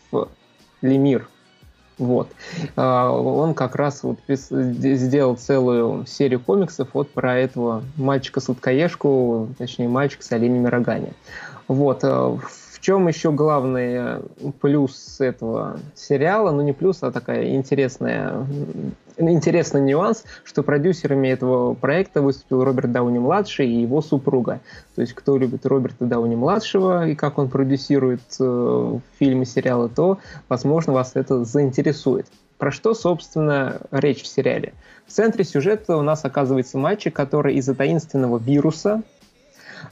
[0.82, 1.30] Лемир.
[1.98, 2.28] Вот.
[2.76, 10.26] Э, он как раз вот сделал целую серию комиксов вот про этого мальчика-сладкоежку, точнее, мальчика
[10.26, 11.14] с оленями рогами.
[11.70, 12.04] Вот.
[12.04, 14.22] Э, в чем еще главный
[14.62, 16.52] плюс этого сериала?
[16.52, 18.48] Ну, не плюс, а такая интересная,
[19.18, 24.62] интересный нюанс, что продюсерами этого проекта выступил Роберт Дауни-младший и его супруга.
[24.96, 30.94] То есть, кто любит Роберта Дауни-младшего и как он продюсирует э, фильмы, сериалы, то, возможно,
[30.94, 32.28] вас это заинтересует.
[32.58, 34.74] Про что, собственно, речь в сериале?
[35.06, 39.04] В центре сюжета у нас оказывается мальчик, который из-за таинственного вируса,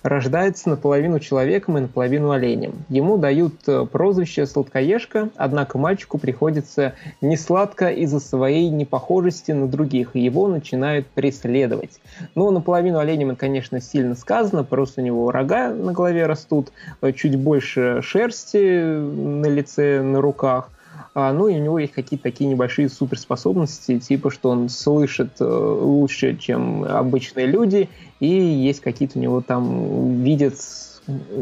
[0.03, 2.85] рождается наполовину человеком и наполовину оленем.
[2.89, 10.11] Ему дают э, прозвище «сладкоежка», однако мальчику приходится не сладко из-за своей непохожести на других,
[10.13, 11.99] и его начинают преследовать.
[12.35, 16.71] Но наполовину оленем это, конечно, сильно сказано, просто у него рога на голове растут,
[17.01, 20.69] э, чуть больше шерсти на лице, на руках,
[21.15, 26.35] ну и у него есть какие-то такие небольшие суперспособности, типа что он слышит э, лучше,
[26.37, 30.55] чем обычные люди, и есть какие-то у него там видят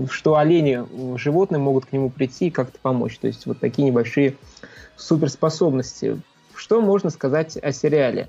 [0.10, 0.84] что олени,
[1.18, 3.18] животные могут к нему прийти и как-то помочь.
[3.18, 4.36] То есть вот такие небольшие
[4.96, 6.22] суперспособности.
[6.54, 8.28] Что можно сказать о сериале?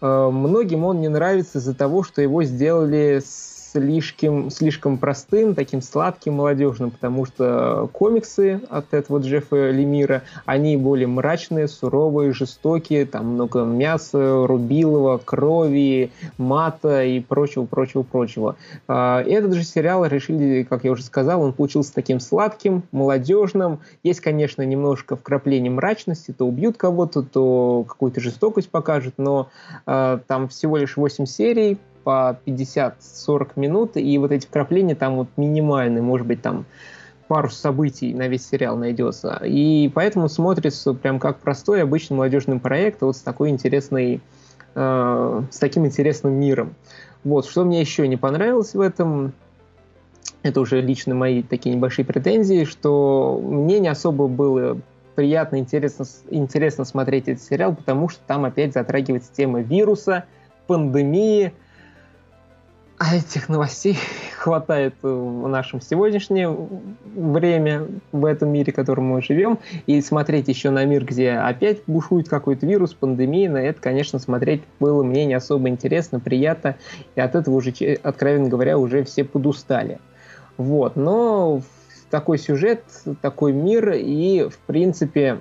[0.00, 5.82] Э, многим он не нравится из-за того, что его сделали с слишком, слишком простым, таким
[5.82, 13.34] сладким, молодежным, потому что комиксы от этого Джеффа Лемира, они более мрачные, суровые, жестокие, там
[13.34, 18.56] много мяса, рубилова, крови, мата и прочего, прочего, прочего.
[18.86, 23.80] А, этот же сериал решили, как я уже сказал, он получился таким сладким, молодежным.
[24.04, 29.48] Есть, конечно, немножко вкрапление мрачности, то убьют кого-то, то какую-то жестокость покажут, но
[29.86, 35.28] э, там всего лишь 8 серий, по 50-40 минут, и вот эти вкрапления там вот
[35.36, 36.66] минимальные, может быть, там
[37.26, 39.40] пару событий на весь сериал найдется.
[39.44, 44.20] И поэтому смотрится прям как простой обычный молодежный проект, вот с такой интересной,
[44.74, 46.74] э, с таким интересным миром.
[47.24, 49.32] Вот, что мне еще не понравилось в этом,
[50.42, 54.78] это уже лично мои такие небольшие претензии, что мне не особо было
[55.14, 60.24] приятно, интересно, интересно смотреть этот сериал, потому что там опять затрагивается тема вируса,
[60.66, 61.52] пандемии,
[63.04, 63.98] а этих новостей
[64.38, 66.56] хватает в нашем сегодняшнее
[67.14, 69.58] время, в этом мире, в котором мы живем.
[69.86, 74.62] И смотреть еще на мир, где опять бушует какой-то вирус, пандемия, на это, конечно, смотреть
[74.80, 76.76] было мне не особо интересно, приятно.
[77.14, 79.98] И от этого уже, откровенно говоря, уже все подустали.
[80.56, 80.96] Вот.
[80.96, 81.60] Но
[82.10, 82.84] такой сюжет,
[83.20, 85.40] такой мир, и, в принципе,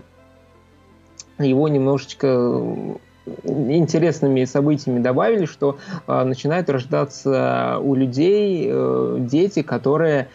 [1.39, 2.97] его немножечко
[3.45, 10.27] интересными событиями добавили, что э, начинают рождаться у людей э, дети, которые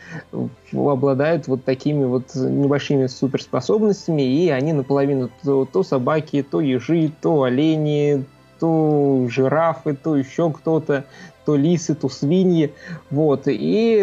[0.73, 7.43] обладают вот такими вот небольшими суперспособностями, и они наполовину то, то собаки, то ежи, то
[7.43, 8.25] олени,
[8.59, 11.05] то жирафы, то еще кто-то
[11.49, 12.75] то лисы, то свиньи.
[13.09, 13.45] Вот.
[13.47, 13.95] И,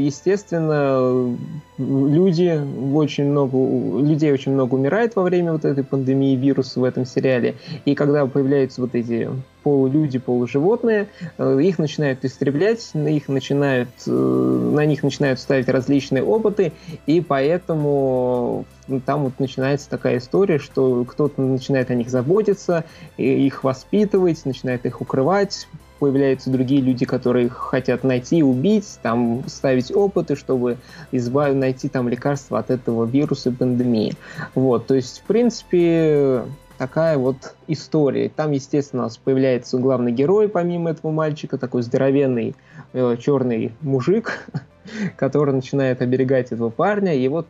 [0.00, 1.36] естественно,
[1.78, 2.60] люди
[2.92, 3.56] очень много,
[4.04, 7.54] людей очень много умирает во время вот этой пандемии вируса в этом сериале.
[7.84, 9.28] И когда появляются вот эти
[9.62, 16.72] полулюди, полуживотные, э, их начинают истреблять, их начинают, э, на них начинают ставить различные опыты,
[17.06, 18.64] и поэтому
[19.06, 22.84] там вот начинается такая история, что кто-то начинает о них заботиться,
[23.16, 25.68] их воспитывать, начинает их укрывать,
[26.00, 30.78] появляются другие люди, которые хотят найти, убить, там, ставить опыты, чтобы
[31.12, 31.54] избав...
[31.54, 34.14] найти там лекарство от этого вируса пандемии.
[34.54, 36.42] Вот, то есть, в принципе,
[36.78, 38.30] такая вот история.
[38.30, 42.56] Там, естественно, у нас появляется главный герой, помимо этого мальчика, такой здоровенный
[42.94, 44.48] э, черный мужик,
[45.16, 47.46] который начинает оберегать этого парня, и вот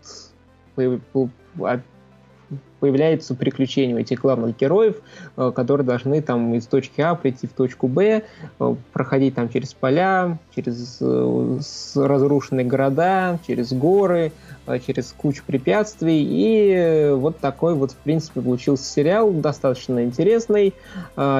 [2.81, 4.97] появляются приключения у этих главных героев,
[5.37, 8.23] э, которые должны там из точки А прийти в точку Б,
[8.59, 11.59] э, проходить там через поля, через э,
[11.95, 14.33] разрушенные города, через горы,
[14.79, 16.23] через кучу препятствий.
[16.23, 20.75] И вот такой вот, в принципе, получился сериал, достаточно интересный,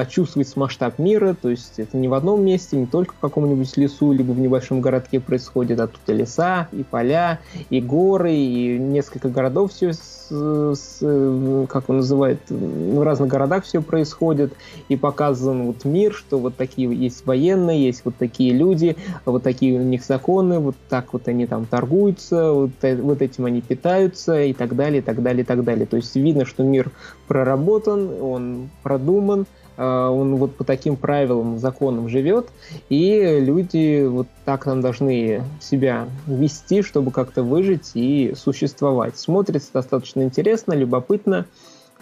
[0.09, 4.11] чувствуется масштаб мира, то есть это не в одном месте, не только в каком-нибудь лесу,
[4.11, 9.29] либо в небольшом городке происходит, а тут и леса, и поля, и горы, и несколько
[9.29, 14.53] городов все с, с, как он называет, в разных городах все происходит,
[14.89, 19.79] и показан вот мир, что вот такие есть военные, есть вот такие люди, вот такие
[19.79, 24.41] у них законы, вот так вот они там торгуются, вот, э, вот этим они питаются,
[24.41, 25.85] и так далее, и так далее, и так далее.
[25.85, 26.91] То есть видно, что мир
[27.27, 29.45] проработан, он продуман,
[29.77, 32.49] а, он вот по таким правилам, законам живет,
[32.89, 39.17] и люди вот так нам должны себя вести, чтобы как-то выжить и существовать.
[39.17, 41.45] Смотрится достаточно интересно, любопытно.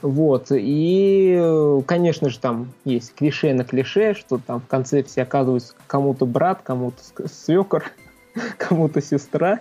[0.02, 5.74] Вот, и, конечно же, там есть клише на клише, что там в конце все оказываются
[5.88, 7.84] кому-то брат, кому-то свекор,
[8.58, 9.60] кому-то сестра,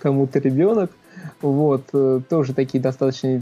[0.00, 0.90] кому-то ребенок.
[1.42, 3.40] Вот, э, тоже такие достаточно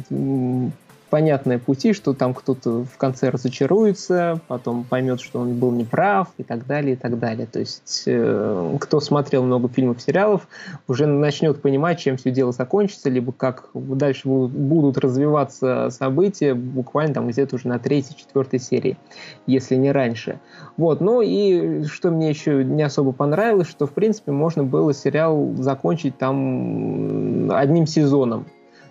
[1.11, 6.43] понятные пути, что там кто-то в конце разочаруется, потом поймет, что он был неправ и
[6.43, 7.47] так далее, и так далее.
[7.47, 10.49] То есть э, кто смотрел много фильмов, сериалов,
[10.89, 17.29] уже начнет понимать, чем все дело закончится, либо как дальше будут развиваться события буквально там
[17.29, 18.99] где-то уже на третьей, четвертой серии,
[19.47, 20.41] если не раньше.
[20.77, 25.55] Вот, ну и что мне еще не особо понравилось, что в принципе можно было сериал
[25.57, 28.47] закончить там одним сезоном.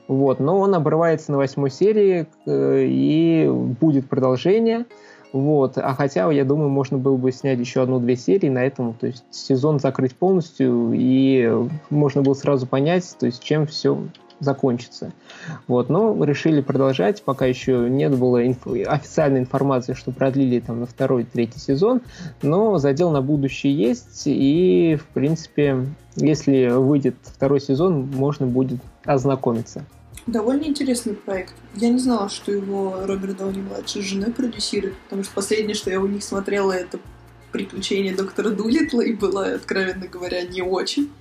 [0.07, 4.85] Вот, но он обрывается на восьмой серии, э, и будет продолжение.
[5.33, 5.77] Вот.
[5.77, 9.25] А хотя, я думаю, можно было бы снять еще одну-две серии на этом, то есть
[9.31, 11.51] сезон закрыть полностью, и
[11.89, 13.97] можно было сразу понять, то есть чем все
[14.39, 15.11] закончится.
[15.67, 18.67] Вот, но решили продолжать, пока еще нет было инф...
[18.67, 22.01] официальной информации, что продлили там на второй, третий сезон,
[22.41, 25.85] но задел на будущее есть, и, в принципе,
[26.15, 29.85] если выйдет второй сезон, можно будет ознакомиться.
[30.27, 31.53] Довольно интересный проект.
[31.75, 35.91] Я не знала, что его Роберт Дауни младший с женой продюсирует, потому что последнее, что
[35.91, 36.99] я у них смотрела, это
[37.51, 41.11] приключения доктора Дулитла, и было, откровенно говоря, не очень.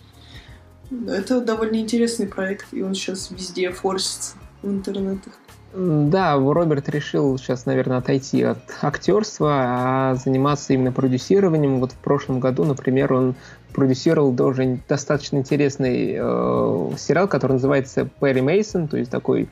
[0.90, 5.34] Но это довольно интересный проект, и он сейчас везде форсится в интернетах.
[5.76, 11.80] Да, Роберт решил сейчас, наверное, отойти от актерства, а заниматься именно продюсированием.
[11.80, 13.34] Вот в прошлом году, например, он
[13.72, 19.48] продюсировал тоже достаточно интересный э, сериал, который называется Перри Мейсон, то есть такой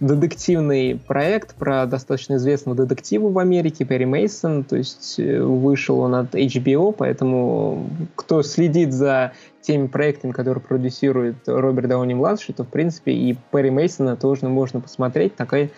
[0.00, 6.14] детективный проект про достаточно известного детектива в Америке, Перри Мейсон, то есть э, вышел он
[6.14, 9.32] от HBO, поэтому кто следит за
[9.66, 15.34] теми проектами, которые продюсирует Роберт Дауни-младший, то, в принципе, и Перри Мейсона тоже можно посмотреть.
[15.34, 15.72] Такой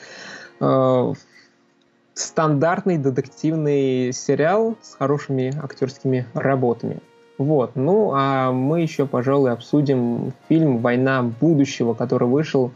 [0.60, 1.12] э,
[2.14, 6.98] стандартный детективный сериал с хорошими актерскими работами.
[7.38, 7.76] Вот.
[7.76, 12.72] Ну, а мы еще, пожалуй, обсудим фильм «Война будущего», который вышел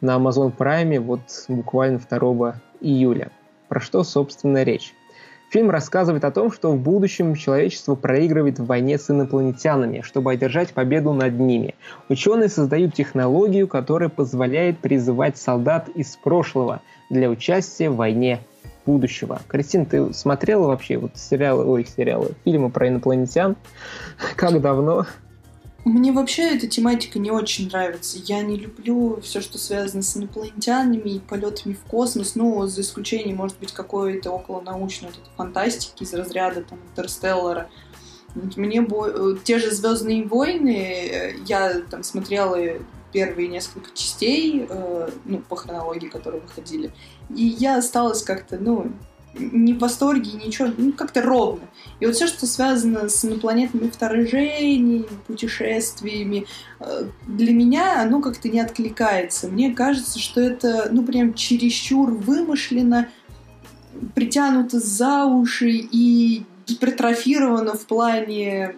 [0.00, 3.30] на Amazon Prime вот буквально 2 июля.
[3.68, 4.94] Про что, собственно, речь?
[5.50, 10.72] Фильм рассказывает о том, что в будущем человечество проигрывает в войне с инопланетянами, чтобы одержать
[10.72, 11.76] победу над ними.
[12.08, 18.40] Ученые создают технологию, которая позволяет призывать солдат из прошлого для участия в войне
[18.86, 19.40] будущего.
[19.48, 23.56] Кристин, ты смотрела вообще вот сериалы, ой, сериалы, фильмы про инопланетян?
[24.36, 25.06] Как давно?
[25.86, 28.18] Мне вообще эта тематика не очень нравится.
[28.18, 33.36] Я не люблю все, что связано с инопланетянами и полетами в космос, ну, за исключением,
[33.36, 37.70] может быть, какой-то околонаучной вот фантастики из разряда там Интерстеллара.
[38.34, 39.06] Мне бо...
[39.06, 42.58] Э, те же Звездные войны, э, я там смотрела
[43.12, 46.92] первые несколько частей, э, ну, по хронологии, которые выходили,
[47.30, 48.90] и я осталась как-то, ну,
[49.38, 51.68] не в восторге, ничего, ну, как-то ровно.
[52.00, 56.46] И вот все, что связано с инопланетными вторжениями, путешествиями,
[56.80, 59.48] э, для меня оно как-то не откликается.
[59.48, 63.08] Мне кажется, что это, ну, прям чересчур вымышленно,
[64.14, 68.76] притянуто за уши и гипертрофировано в плане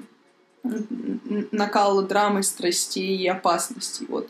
[1.50, 4.06] накала драмы, страстей и опасностей.
[4.08, 4.28] Вот.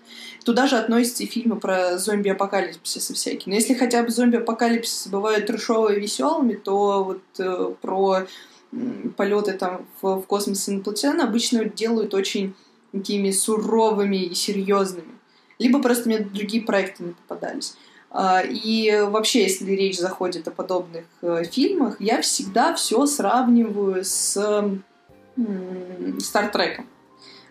[0.48, 3.52] Туда же относятся и фильмы про зомби-апокалипсисы всякие.
[3.52, 8.26] Но если хотя бы зомби-апокалипсисы бывают трешовые и веселыми, то вот э, про
[9.18, 12.54] полеты там в, в космос инопланетян обычно делают очень
[12.92, 15.18] такими суровыми и серьезными.
[15.58, 17.76] Либо просто мне другие проекты не попадались.
[18.10, 24.32] А, и вообще, если речь заходит о подобных э, фильмах, я всегда все сравниваю с
[26.20, 26.86] Стартреком.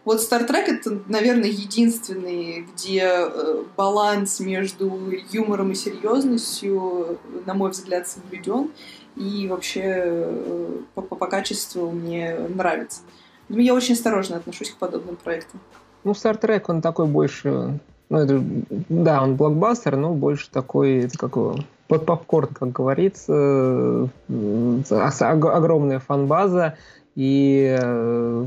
[0.07, 4.89] Вот Стартрек это, наверное, единственный, где э, баланс между
[5.33, 8.71] юмором и серьезностью, на мой взгляд, соблюден.
[9.17, 13.01] И вообще э, по, по качеству мне нравится.
[13.49, 15.59] Но я очень осторожно отношусь к подобным проектам.
[16.05, 17.77] Ну, Стартрек, он такой больше...
[18.07, 18.41] Ну, это,
[18.87, 21.35] да, он блокбастер, но больше такой, это как
[21.87, 26.77] под попкорн, как говорится, э, огромная фан-база,
[27.17, 28.45] и э,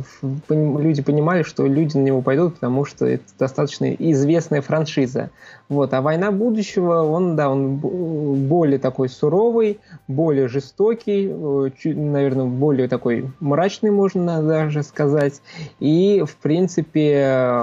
[0.49, 5.31] люди понимали, что люди на него пойдут, потому что это достаточно известная франшиза.
[5.69, 5.93] Вот.
[5.93, 12.87] А «Война будущего», он, да, он более такой суровый, более жестокий, э, чуть, наверное, более
[12.87, 15.43] такой мрачный, можно даже сказать.
[15.81, 17.59] И, в принципе,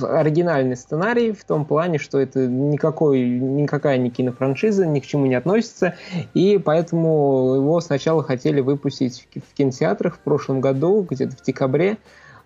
[0.00, 5.34] оригинальный сценарий в том плане, что это никакой, никакая не кинофраншиза, ни к чему не
[5.34, 5.94] относится,
[6.34, 11.98] и поэтому его сначала хотели выпустить в кинотеатрах в прошлом году, где-то в декабре,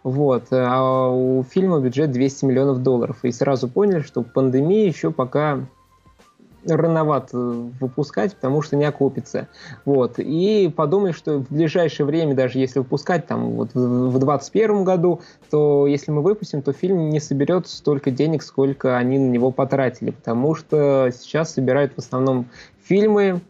[0.05, 0.49] вот.
[0.51, 3.19] А у фильма бюджет 200 миллионов долларов.
[3.23, 5.61] И сразу поняли, что пандемия еще пока
[6.67, 7.37] рановато
[7.81, 9.49] выпускать, потому что не окупится.
[9.85, 10.19] Вот.
[10.19, 15.87] И подумали, что в ближайшее время, даже если выпускать там вот в 2021 году, то
[15.87, 20.55] если мы выпустим, то фильм не соберет столько денег, сколько они на него потратили, потому
[20.55, 22.47] что сейчас собирают в основном
[22.83, 23.41] фильмы,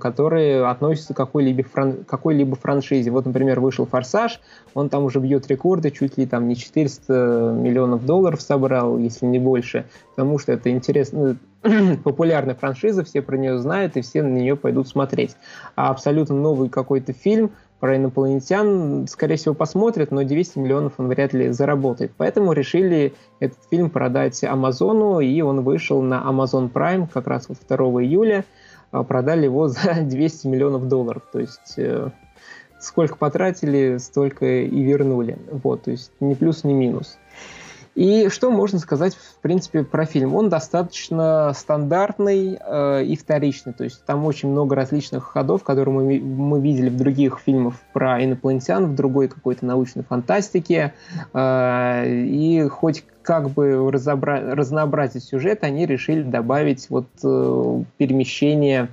[0.00, 2.04] которые относятся к какой-либо, фран...
[2.04, 3.10] какой-либо франшизе.
[3.10, 4.40] Вот, например, вышел «Форсаж»,
[4.74, 9.38] он там уже бьет рекорды, чуть ли там не 400 миллионов долларов собрал, если не
[9.38, 11.36] больше, потому что это интересно,
[12.04, 15.36] популярная франшиза, все про нее знают, и все на нее пойдут смотреть.
[15.76, 21.32] А абсолютно новый какой-то фильм про инопланетян, скорее всего, посмотрят, но 200 миллионов он вряд
[21.32, 22.12] ли заработает.
[22.16, 27.58] Поэтому решили этот фильм продать Амазону, и он вышел на Amazon Prime как раз вот
[27.66, 28.44] 2 июля.
[28.90, 31.22] А продали его за 200 миллионов долларов.
[31.32, 32.10] То есть э,
[32.80, 35.38] сколько потратили, столько и вернули.
[35.50, 37.18] Вот, то есть ни плюс, ни минус.
[37.94, 40.34] И что можно сказать, в принципе, про фильм?
[40.34, 43.72] Он достаточно стандартный э, и вторичный.
[43.72, 48.24] То есть там очень много различных ходов, которые мы, мы видели в других фильмах про
[48.24, 50.94] инопланетян, в другой какой-то научной фантастике.
[51.34, 54.54] Э, и хоть как бы разобра...
[54.54, 58.88] разнообразить сюжет, они решили добавить вот э, перемещение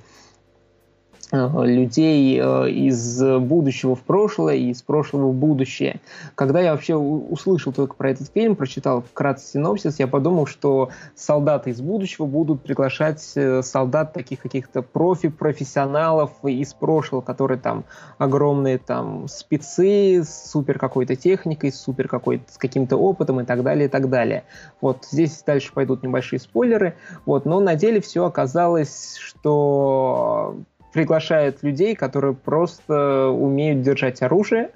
[1.30, 6.00] людей э, из будущего в прошлое и из прошлого в будущее.
[6.34, 11.70] Когда я вообще услышал только про этот фильм, прочитал вкратце синопсис, я подумал, что солдаты
[11.70, 17.84] из будущего будут приглашать э, солдат таких каких-то профи, профессионалов из прошлого, которые там
[18.16, 23.62] огромные там спецы с супер какой-то техникой, с супер какой-то с каким-то опытом и так
[23.62, 24.44] далее, и так далее.
[24.80, 30.56] Вот здесь дальше пойдут небольшие спойлеры, вот, но на деле все оказалось, что
[30.92, 34.70] приглашают людей, которые просто умеют держать оружие,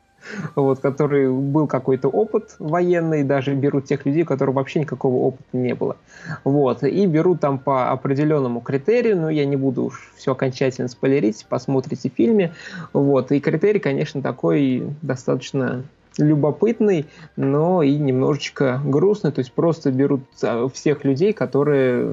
[0.54, 5.48] вот, который был какой-то опыт военный, даже берут тех людей, у которых вообще никакого опыта
[5.52, 5.96] не было.
[6.44, 11.46] Вот, и берут там по определенному критерию, но я не буду уж все окончательно спойлерить,
[11.48, 12.54] посмотрите в фильме.
[12.92, 15.84] Вот, и критерий, конечно, такой достаточно
[16.18, 17.06] любопытный,
[17.36, 22.12] но и немножечко грустный, то есть просто берут а, всех людей, которые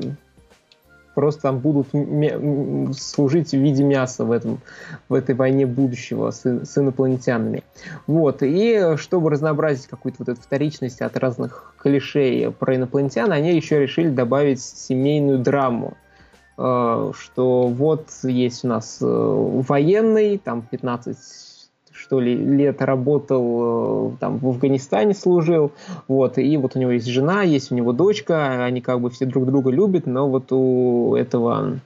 [1.15, 1.87] просто там будут
[2.95, 4.59] служить в виде мяса в, этом,
[5.09, 7.63] в этой войне будущего с, с инопланетянами.
[8.05, 8.43] Вот.
[8.43, 14.09] И чтобы разнообразить какую-то вот эту вторичность от разных клишей про инопланетян, они еще решили
[14.09, 15.97] добавить семейную драму
[16.57, 21.44] э, что вот есть у нас э, военный, там 15
[22.05, 25.71] что ли, лет работал, э, там, в Афганистане служил,
[26.07, 29.25] вот, и вот у него есть жена, есть у него дочка, они как бы все
[29.25, 31.79] друг друга любят, но вот у этого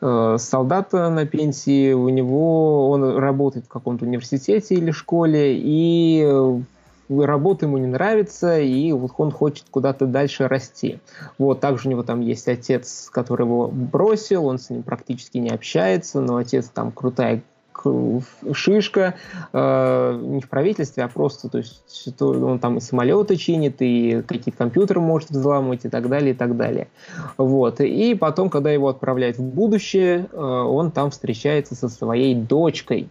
[0.00, 6.60] э, солдата на пенсии, у него, он работает в каком-то университете или школе, и
[7.08, 10.98] работа ему не нравится, и вот он хочет куда-то дальше расти.
[11.38, 15.50] Вот, также у него там есть отец, который его бросил, он с ним практически не
[15.50, 17.42] общается, но отец там крутая
[18.52, 19.14] шишка,
[19.52, 24.58] э, не в правительстве, а просто, то есть он там и самолеты чинит, и какие-то
[24.58, 26.88] компьютеры может взламывать, и так далее, и так далее.
[27.36, 27.80] Вот.
[27.80, 33.08] И потом, когда его отправляют в будущее, э, он там встречается со своей дочкой.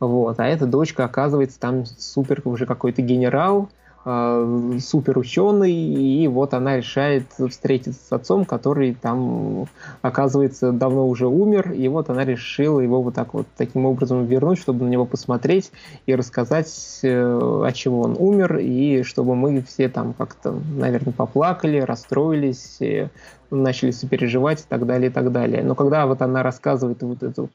[0.00, 0.40] Вот.
[0.40, 3.68] А эта дочка, оказывается, там супер уже какой-то генерал,
[4.04, 9.66] э, супер ученый, и вот она решает встретиться с отцом, который там,
[10.02, 14.58] оказывается, давно уже умер, и вот она решила его вот так вот таким образом вернуть,
[14.58, 15.72] чтобы на него посмотреть
[16.06, 21.78] и рассказать, э, от чего он умер, и чтобы мы все там как-то, наверное, поплакали,
[21.80, 22.78] расстроились,
[23.50, 25.62] начали сопереживать и так далее, и так далее.
[25.62, 27.50] Но когда вот она рассказывает вот эту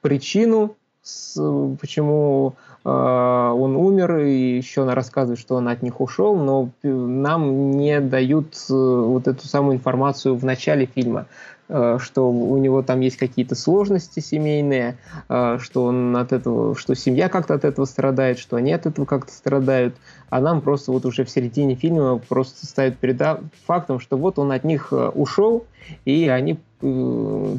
[0.00, 1.40] причину, с,
[1.80, 7.72] почему э, он умер, и еще она рассказывает, что он от них ушел, но нам
[7.72, 11.26] не дают э, вот эту самую информацию в начале фильма.
[11.68, 16.94] Э, что у него там есть какие-то сложности семейные, э, что он от этого, что
[16.94, 19.96] семья как-то от этого страдает, что они от этого как-то страдают,
[20.30, 23.20] а нам просто вот уже в середине фильма просто ставят перед
[23.66, 25.64] фактом, что вот он от них э, ушел,
[26.04, 26.58] и они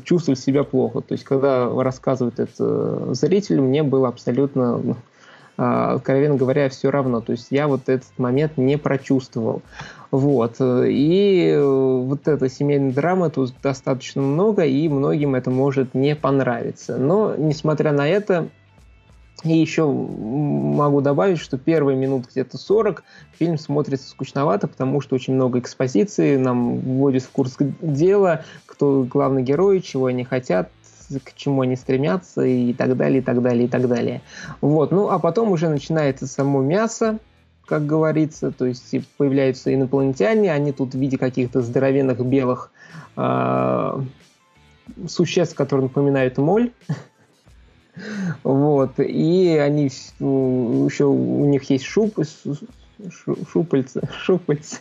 [0.04, 1.02] чувствуют себя плохо.
[1.02, 4.96] То есть, когда рассказывают это зрителю, мне было абсолютно
[5.58, 7.20] откровенно говоря, все равно.
[7.20, 9.64] То есть я вот этот момент не прочувствовал.
[10.12, 10.58] Вот.
[10.60, 16.98] И э, вот эта семейная драма тут достаточно много, и многим это может не понравиться.
[16.98, 18.48] Но, несмотря на это,
[19.44, 23.04] и еще могу добавить, что первые минут где-то 40
[23.38, 29.44] фильм смотрится скучновато, потому что очень много экспозиции, нам вводят в курс дела, кто главный
[29.44, 30.72] герой, чего они хотят,
[31.24, 34.22] к чему они стремятся и так далее, и так далее, и так далее.
[34.62, 34.92] Вот.
[34.92, 37.20] Ну, а потом уже начинается само мясо,
[37.66, 42.72] как говорится, то есть появляются инопланетяне, они тут в виде каких-то здоровенных белых
[43.18, 44.02] э,
[45.08, 46.72] существ, которые напоминают моль.
[48.44, 52.20] Вот, и они еще у них есть шуп,
[53.52, 54.78] шупальцы, шупальцы,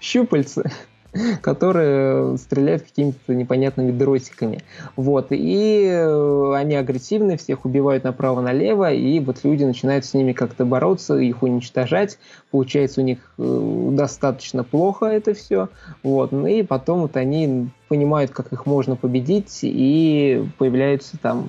[0.00, 0.70] щупальцы,
[1.42, 4.62] которые стреляют какими-то непонятными дросиками.
[4.96, 5.28] Вот.
[5.30, 11.16] И э, они агрессивны, всех убивают направо-налево, и вот люди начинают с ними как-то бороться,
[11.18, 12.18] их уничтожать.
[12.50, 15.68] Получается у них э, достаточно плохо это все.
[16.02, 16.32] Вот.
[16.32, 21.48] Ну и потом вот они понимают, как их можно победить, и появляются там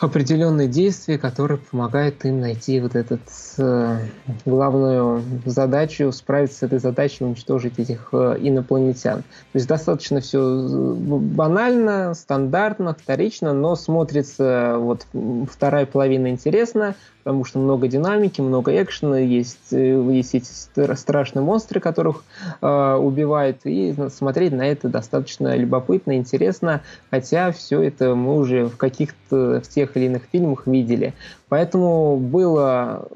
[0.00, 3.18] определенные действия, которые помогают им найти вот эту
[3.58, 3.98] э,
[4.46, 9.18] главную задачу, справиться с этой задачей, уничтожить этих э, инопланетян.
[9.18, 9.24] То
[9.54, 15.06] есть достаточно все э, банально, стандартно, вторично, но смотрится вот
[15.50, 16.94] вторая половина интересно,
[17.30, 20.50] потому что много динамики, много экшена, есть, э, есть эти
[20.96, 22.24] страшные монстры, которых
[22.60, 28.76] э, убивают, и смотреть на это достаточно любопытно, интересно, хотя все это мы уже в
[28.76, 31.14] каких-то в тех или иных фильмах видели.
[31.48, 33.06] Поэтому было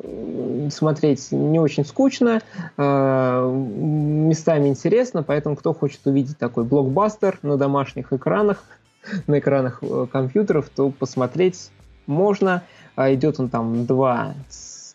[0.70, 2.40] смотреть не очень скучно,
[2.76, 8.62] э, местами интересно, поэтому кто хочет увидеть такой блокбастер на домашних экранах,
[9.26, 11.72] на экранах э, компьютеров, то посмотреть
[12.06, 12.62] можно.
[12.96, 14.34] А идет он там 2,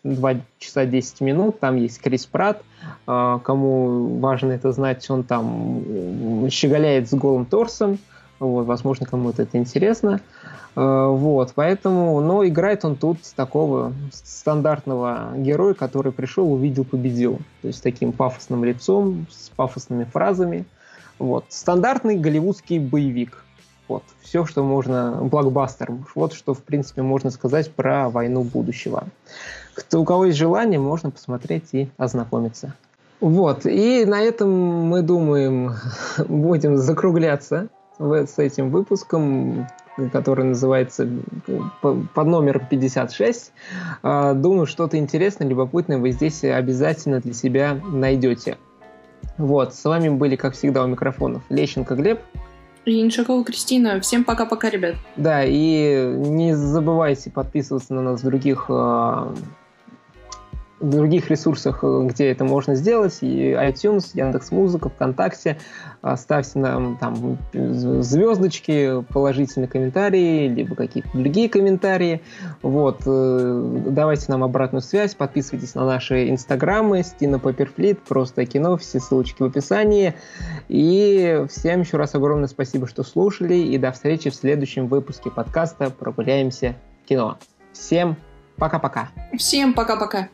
[0.04, 2.62] 2 часа 10 минут, там есть Крис Пратт,
[3.06, 7.98] а, кому важно это знать, он там щеголяет с голым торсом,
[8.38, 10.20] вот, возможно, кому-то это интересно.
[10.76, 17.38] А, вот, поэтому, но играет он тут такого стандартного героя, который пришел, увидел, победил.
[17.62, 20.64] То есть таким пафосным лицом, с пафосными фразами.
[21.18, 21.44] Вот.
[21.48, 23.44] Стандартный голливудский боевик.
[23.90, 24.04] Вот.
[24.20, 25.18] Все, что можно...
[25.20, 25.90] Блокбастер.
[26.14, 29.08] Вот что, в принципе, можно сказать про «Войну будущего».
[29.74, 32.74] Кто, у кого есть желание, можно посмотреть и ознакомиться.
[33.20, 33.66] Вот.
[33.66, 35.72] И на этом мы думаем,
[36.28, 37.66] будем закругляться
[37.98, 39.66] с этим выпуском,
[40.12, 41.08] который называется
[41.82, 43.52] под номером 56.
[44.04, 48.56] А, думаю, что-то интересное, любопытное вы здесь обязательно для себя найдете.
[49.36, 52.20] Вот, с вами были, как всегда, у микрофонов Лещенко Глеб.
[52.84, 54.00] И Иншакова Кристина.
[54.00, 54.94] Всем пока-пока, ребят.
[55.16, 59.34] Да, и не забывайте подписываться на нас в других э,
[60.80, 65.58] других ресурсах, э, где это можно сделать, и iTunes, Яндекс.Музыка, ВКонтакте.
[66.16, 72.22] Ставьте нам там звездочки, положительные комментарии, либо какие-то другие комментарии.
[72.62, 73.02] Вот.
[73.06, 79.42] Э, давайте нам обратную связь, подписывайтесь на наши инстаграмы, Стина Паперфлит, просто кино, все ссылочки
[79.42, 80.14] в описании.
[80.68, 85.90] И всем еще раз огромное спасибо, что слушали, и до встречи в следующем выпуске подкаста
[85.90, 86.76] «Прогуляемся
[87.06, 87.38] кино».
[87.72, 88.16] Всем
[88.56, 89.10] пока-пока.
[89.36, 90.28] Всем пока-пока.